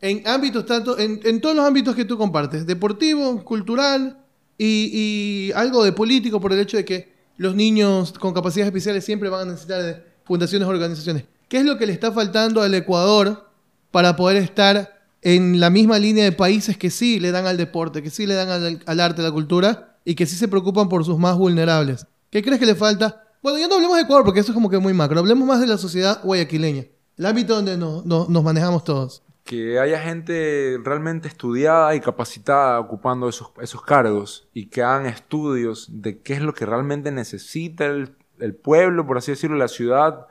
[0.00, 4.23] en ámbitos tanto, en, en todos los ámbitos que tú compartes, deportivo, cultural
[4.58, 9.28] y, algo de político por el hecho de que los niños con capacidades especiales siempre
[9.28, 11.24] van a necesitar de fundaciones o organizaciones.
[11.48, 13.50] ¿Qué es lo que le está faltando al Ecuador
[13.90, 18.02] para poder estar en la misma línea de países que sí le dan al deporte,
[18.02, 18.48] que sí le dan
[18.86, 22.06] al, arte, a la cultura y que sí se preocupan por sus más vulnerables?
[22.30, 23.22] ¿Qué crees que le falta?
[23.42, 25.18] Bueno, ya no hablemos de Ecuador porque eso es como que muy macro.
[25.18, 26.86] Hablemos más de la sociedad guayaquileña,
[27.16, 29.23] el ámbito donde nos manejamos todos.
[29.44, 36.02] Que haya gente realmente estudiada y capacitada ocupando esos, esos cargos y que hagan estudios
[36.02, 40.26] de qué es lo que realmente necesita el, el pueblo, por así decirlo, la ciudad,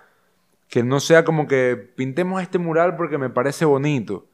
[0.68, 4.26] que no sea como que pintemos este mural porque me parece bonito.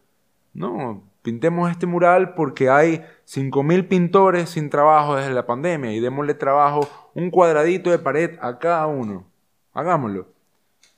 [0.54, 6.34] No, pintemos este mural porque hay 5.000 pintores sin trabajo desde la pandemia y démosle
[6.36, 9.28] trabajo un cuadradito de pared a cada uno.
[9.74, 10.30] Hagámoslo.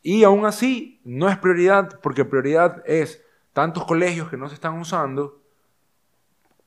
[0.04, 3.24] Y aún así, no es prioridad, porque prioridad es
[3.54, 5.42] tantos colegios que no se están usando,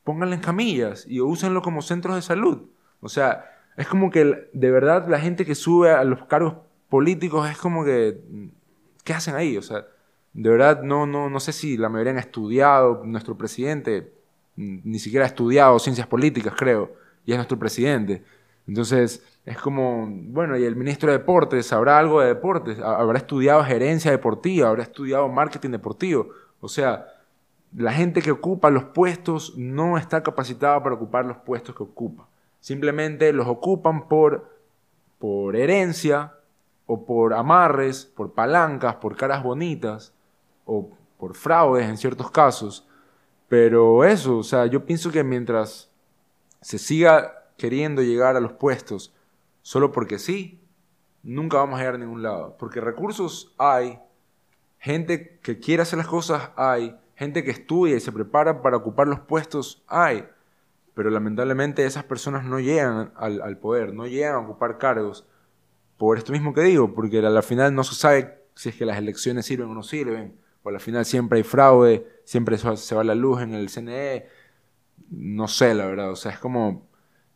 [0.04, 2.62] pónganle en camillas y úsenlo como centros de salud.
[3.00, 6.54] O sea, es como que de verdad la gente que sube a los cargos
[6.88, 8.20] políticos es como que,
[9.04, 9.56] ¿qué hacen ahí?
[9.56, 9.86] O sea,
[10.32, 14.12] de verdad no, no, no sé si la mayoría han estudiado, nuestro presidente
[14.56, 16.92] ni siquiera ha estudiado ciencias políticas, creo,
[17.26, 18.22] y es nuestro presidente.
[18.68, 23.18] Entonces, es como, bueno, y el ministro de Deportes sabrá algo de deportes, Ha- habrá
[23.18, 26.28] estudiado gerencia deportiva, habrá estudiado marketing deportivo.
[26.64, 27.06] O sea,
[27.76, 32.26] la gente que ocupa los puestos no está capacitada para ocupar los puestos que ocupa.
[32.60, 34.50] Simplemente los ocupan por,
[35.18, 36.32] por herencia
[36.86, 40.14] o por amarres, por palancas, por caras bonitas
[40.64, 42.88] o por fraudes en ciertos casos.
[43.48, 45.90] Pero eso, o sea, yo pienso que mientras
[46.62, 49.14] se siga queriendo llegar a los puestos
[49.60, 50.62] solo porque sí,
[51.22, 52.56] nunca vamos a llegar a ningún lado.
[52.58, 53.98] Porque recursos hay,
[54.84, 59.08] gente que quiere hacer las cosas hay, gente que estudia y se prepara para ocupar
[59.08, 60.26] los puestos hay.
[60.92, 65.26] Pero lamentablemente esas personas no llegan al, poder, no llegan a ocupar cargos
[65.96, 68.84] por esto mismo que digo, porque a la final no se sabe si es que
[68.84, 72.68] las elecciones sirven o no sirven, o a la final siempre hay fraude, siempre se
[72.68, 74.26] va- se la luz en el CNE,
[75.10, 76.86] no sé la verdad, o sea, es como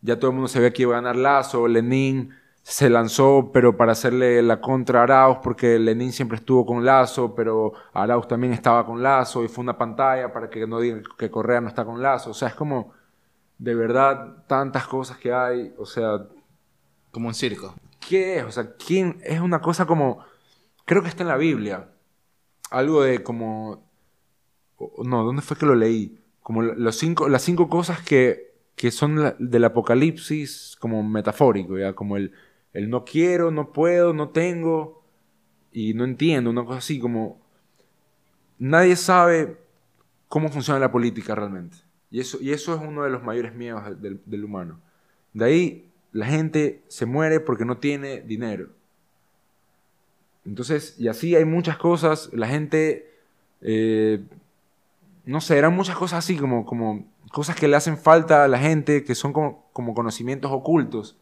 [0.03, 2.35] ya todo el mundo sabía que iba a ganar Lazo, Lenin,
[2.71, 7.35] se lanzó, pero para hacerle la contra a Arauz, porque Lenin siempre estuvo con Lazo,
[7.35, 11.31] pero Arauz también estaba con Lazo, y fue una pantalla para que no digan que
[11.31, 12.31] Correa no está con Lazo.
[12.31, 12.93] O sea, es como,
[13.59, 15.75] de verdad, tantas cosas que hay.
[15.79, 16.27] O sea,
[17.13, 17.75] Como un circo.
[18.01, 18.45] ¿qué es?
[18.45, 19.19] O sea, ¿quién?
[19.25, 20.25] Es una cosa como,
[20.87, 21.91] creo que está en la Biblia.
[22.71, 23.85] Algo de como,
[25.05, 26.19] no, ¿dónde fue que lo leí?
[26.43, 31.93] Como los cinco, las cinco cosas que, que son la- del apocalipsis como metafórico, ¿ya?
[31.95, 32.33] Como el,
[32.73, 35.03] el no quiero, no puedo, no tengo
[35.73, 37.41] y no entiendo, una cosa así como
[38.59, 39.57] nadie sabe
[40.29, 41.77] cómo funciona la política realmente.
[42.11, 44.81] Y eso, y eso es uno de los mayores miedos del- del- humano.
[45.35, 48.69] De ahí la gente se muere porque no tiene dinero.
[50.45, 53.11] Entonces, y así hay muchas cosas, la gente,
[53.61, 54.21] eh,
[55.27, 58.59] no sé, eran muchas cosas así, como, como cosas que le hacen falta a la
[58.59, 61.17] gente, que son como, como conocimientos ocultos,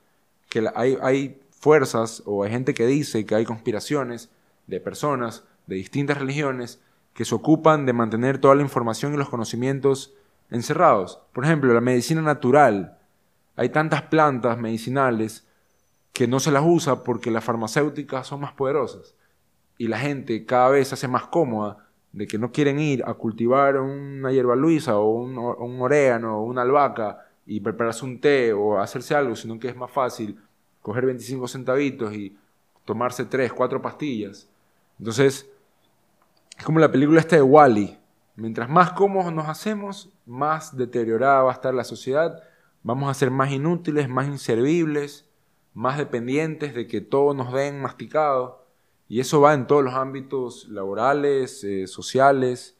[0.56, 4.30] que hay, hay fuerzas o hay gente que dice que hay conspiraciones
[4.66, 6.80] de personas de distintas religiones
[7.12, 10.14] que se ocupan de mantener toda la información y los conocimientos
[10.50, 11.20] encerrados.
[11.32, 12.98] Por ejemplo, la medicina natural.
[13.56, 15.46] Hay tantas plantas medicinales
[16.12, 19.14] que no se las usa porque las farmacéuticas son más poderosas.
[19.76, 23.14] Y la gente cada vez se hace más cómoda de que no quieren ir a
[23.14, 28.52] cultivar una hierba luisa o un, un orégano o una albahaca y prepararse un té
[28.54, 30.38] o hacerse algo, sino que es más fácil
[30.86, 32.36] coger 25 centavitos y
[32.84, 34.48] tomarse 3, 4 pastillas.
[35.00, 35.50] Entonces,
[36.56, 37.98] es como la película esta de Wally.
[38.36, 42.40] Mientras más cómodos nos hacemos, más deteriorada va a estar la sociedad.
[42.84, 45.28] Vamos a ser más inútiles, más inservibles,
[45.74, 48.64] más dependientes de que todo nos den masticado.
[49.08, 52.78] Y eso va en todos los ámbitos laborales, eh, sociales.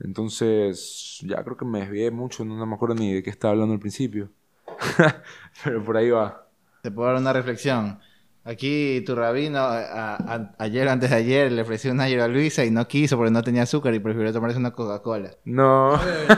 [0.00, 3.52] Entonces, ya creo que me desvié mucho, no, no me acuerdo ni de qué estaba
[3.52, 4.28] hablando al principio.
[5.64, 6.41] Pero por ahí va.
[6.82, 8.00] Te puedo dar una reflexión.
[8.44, 12.72] Aquí tu rabino a- a- ayer, antes de ayer, le ofreció una hierba luisa y
[12.72, 15.30] no quiso porque no tenía azúcar y prefirió tomarse una Coca-Cola.
[15.44, 15.92] No.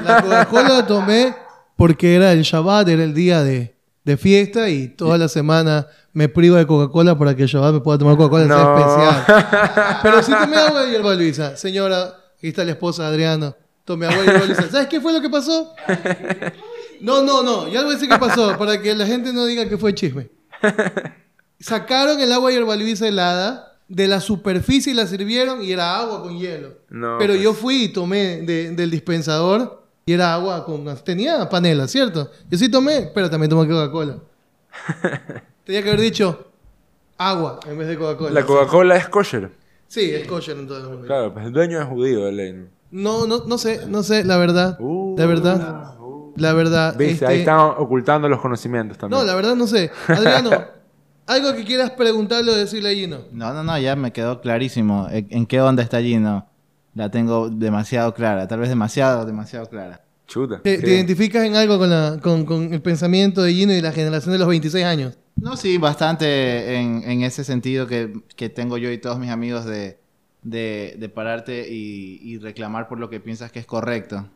[0.05, 1.34] La Coca-Cola la tomé
[1.76, 3.74] porque era el Shabbat, era el día de,
[4.05, 7.80] de fiesta y toda la semana me privo de Coca-Cola para que el Shabbat me
[7.80, 8.78] pueda tomar Coca-Cola No.
[8.78, 9.99] especial.
[10.03, 11.57] Pero sí tomé agua de hierba Luisa.
[11.57, 12.03] Señora,
[12.36, 13.57] aquí está la esposa de Adriano.
[13.86, 14.68] Tomé agua de hierba Luisa.
[14.70, 15.72] ¿Sabes qué fue lo que pasó?
[17.01, 17.66] No, no, no.
[17.68, 20.28] Ya algo decir qué pasó para que la gente no diga que fue chisme.
[21.61, 25.98] Sacaron el agua de hierba Luisa helada de la superficie y la sirvieron y era
[25.98, 26.78] agua con hielo.
[26.90, 27.42] No, Pero pues.
[27.42, 30.84] yo fui y tomé de- del dispensador y era agua con...
[31.05, 32.30] Tenía panela, ¿cierto?
[32.50, 34.18] Yo sí tomé, pero también tomé Coca-Cola.
[35.64, 36.48] Tenía que haber dicho
[37.16, 38.30] agua en vez de Coca-Cola.
[38.32, 39.50] La Coca-Cola es kosher.
[39.86, 40.57] Sí, es kosher.
[41.07, 42.30] Claro, pues el dueño es judío.
[42.30, 42.66] ¿no?
[42.90, 44.76] No, no, no sé, no sé, la verdad.
[44.80, 45.94] Uh, la verdad.
[46.37, 46.97] La verdad.
[46.97, 49.20] Viste, ahí este, están ocultando los conocimientos también.
[49.20, 49.91] No, la verdad no sé.
[50.09, 50.51] Adriano,
[51.26, 53.18] algo que quieras preguntarle o decirle a Gino.
[53.32, 55.09] No, no, no, ya me quedó clarísimo.
[55.11, 56.47] ¿En en qué onda está Gino?
[56.95, 58.47] La tengo demasiado clara.
[58.47, 60.05] Tal vez demasiado, demasiado clara.
[60.26, 60.61] Chuta.
[60.62, 64.32] ¿Te, identificas en algo con, la, con, con el pensamiento de Gino y la generación
[64.32, 65.18] de los 26 años?
[65.37, 69.64] No, sí, bastante en, en ese sentido que, que tengo yo y todos mis amigos
[69.64, 69.99] de,
[70.43, 74.26] de, de pararte y, y reclamar por lo que piensas que es correcto.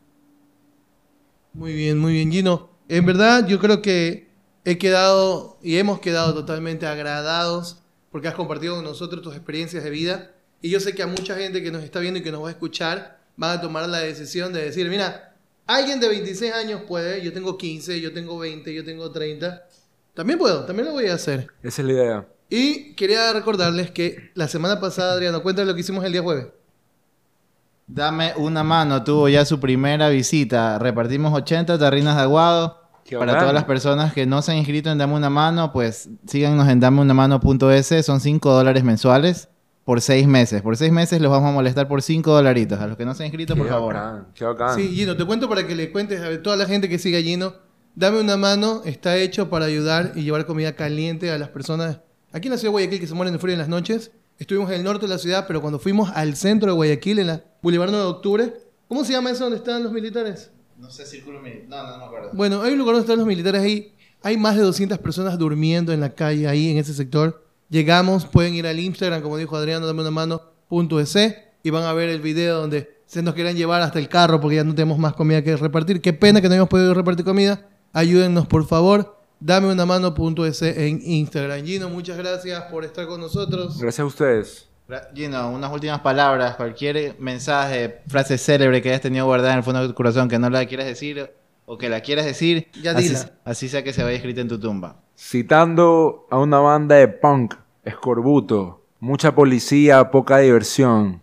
[1.53, 2.69] Muy bien, muy bien, Gino.
[2.87, 4.29] En verdad, yo creo que
[4.65, 7.81] he quedado y hemos quedado totalmente agradados
[8.11, 10.31] porque has compartido con nosotros tus experiencias de vida.
[10.61, 12.49] Y yo sé que a mucha gente que nos está viendo y que nos va
[12.49, 15.35] a escuchar van a tomar la decisión de decir, mira,
[15.65, 19.65] alguien de 26 años puede, yo tengo 15, yo tengo 20, yo tengo 30.
[20.13, 21.47] También puedo, también lo voy a hacer.
[21.63, 22.27] Esa es la idea.
[22.49, 26.47] Y quería recordarles que la semana pasada, Adriano, cuéntale lo que hicimos el día jueves.
[27.91, 30.77] Dame una mano, tuvo ya su primera visita.
[30.77, 32.77] Repartimos 80 tarrinas de aguado.
[33.03, 36.07] Qué Para todas las personas que no se han inscrito en Dame una mano, pues
[36.27, 38.05] síganos en dameunamano.es.
[38.05, 39.49] Son 5 dólares mensuales
[39.85, 40.61] por 6 meses.
[40.61, 42.79] Por 6 meses los vamos a molestar por 5 dolaritos.
[42.79, 43.95] A los que no se han inscrito, por favor.
[43.95, 44.75] bacán, Qué bacán.
[44.75, 47.21] Sí, Gino, te cuento para que le cuentes a toda la gente que sigue a
[47.23, 47.55] Gino.
[47.95, 52.01] Dame una mano, está hecho para ayudar y llevar comida caliente a las personas.
[52.31, 54.11] Aquí en la ciudad de Guayaquil que se mueren de frío en las noches.
[54.37, 57.27] Estuvimos en el norte de la ciudad, pero cuando fuimos al centro de Guayaquil, en
[57.27, 58.53] la Boulevard 9 de Octubre,
[58.87, 60.51] ¿cómo se llama eso donde están los militares?
[60.77, 62.29] No sé, círculo No, no, no me acuerdo.
[62.33, 63.93] Bueno, hay un lugar donde están los militares ahí.
[64.21, 67.45] Hay más de 200 personas durmiendo en la calle ahí en ese sector.
[67.69, 71.15] Llegamos, pueden ir al Instagram, como dijo Adriano, dame una mano, punto .es,
[71.63, 74.55] y van a ver el video donde se nos querían llevar hasta el carro porque
[74.55, 76.01] ya no tenemos más comida que repartir.
[76.01, 77.67] Qué pena que no hemos podido repartir comida.
[77.91, 79.17] Ayúdennos, por favor.
[79.39, 81.65] Dame una mano, punto .es en Instagram.
[81.65, 83.79] Gino, muchas gracias por estar con nosotros.
[83.79, 84.68] Gracias a ustedes.
[85.13, 89.81] Gino, unas últimas palabras, cualquier mensaje, frase célebre que hayas tenido guardada en el fondo
[89.83, 91.31] de tu corazón que no la quieras decir
[91.67, 93.15] o que la quieras decir, ya así,
[93.45, 94.95] así sea que se vaya escrita en tu tumba.
[95.15, 101.21] Citando a una banda de punk, escorbuto, mucha policía, poca diversión.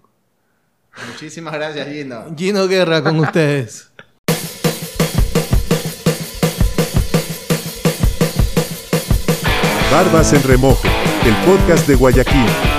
[1.08, 2.24] Muchísimas gracias, Gino.
[2.36, 3.90] Gino Guerra con ustedes.
[9.90, 10.86] Barbas en Remojo,
[11.24, 12.75] el podcast de Guayaquil.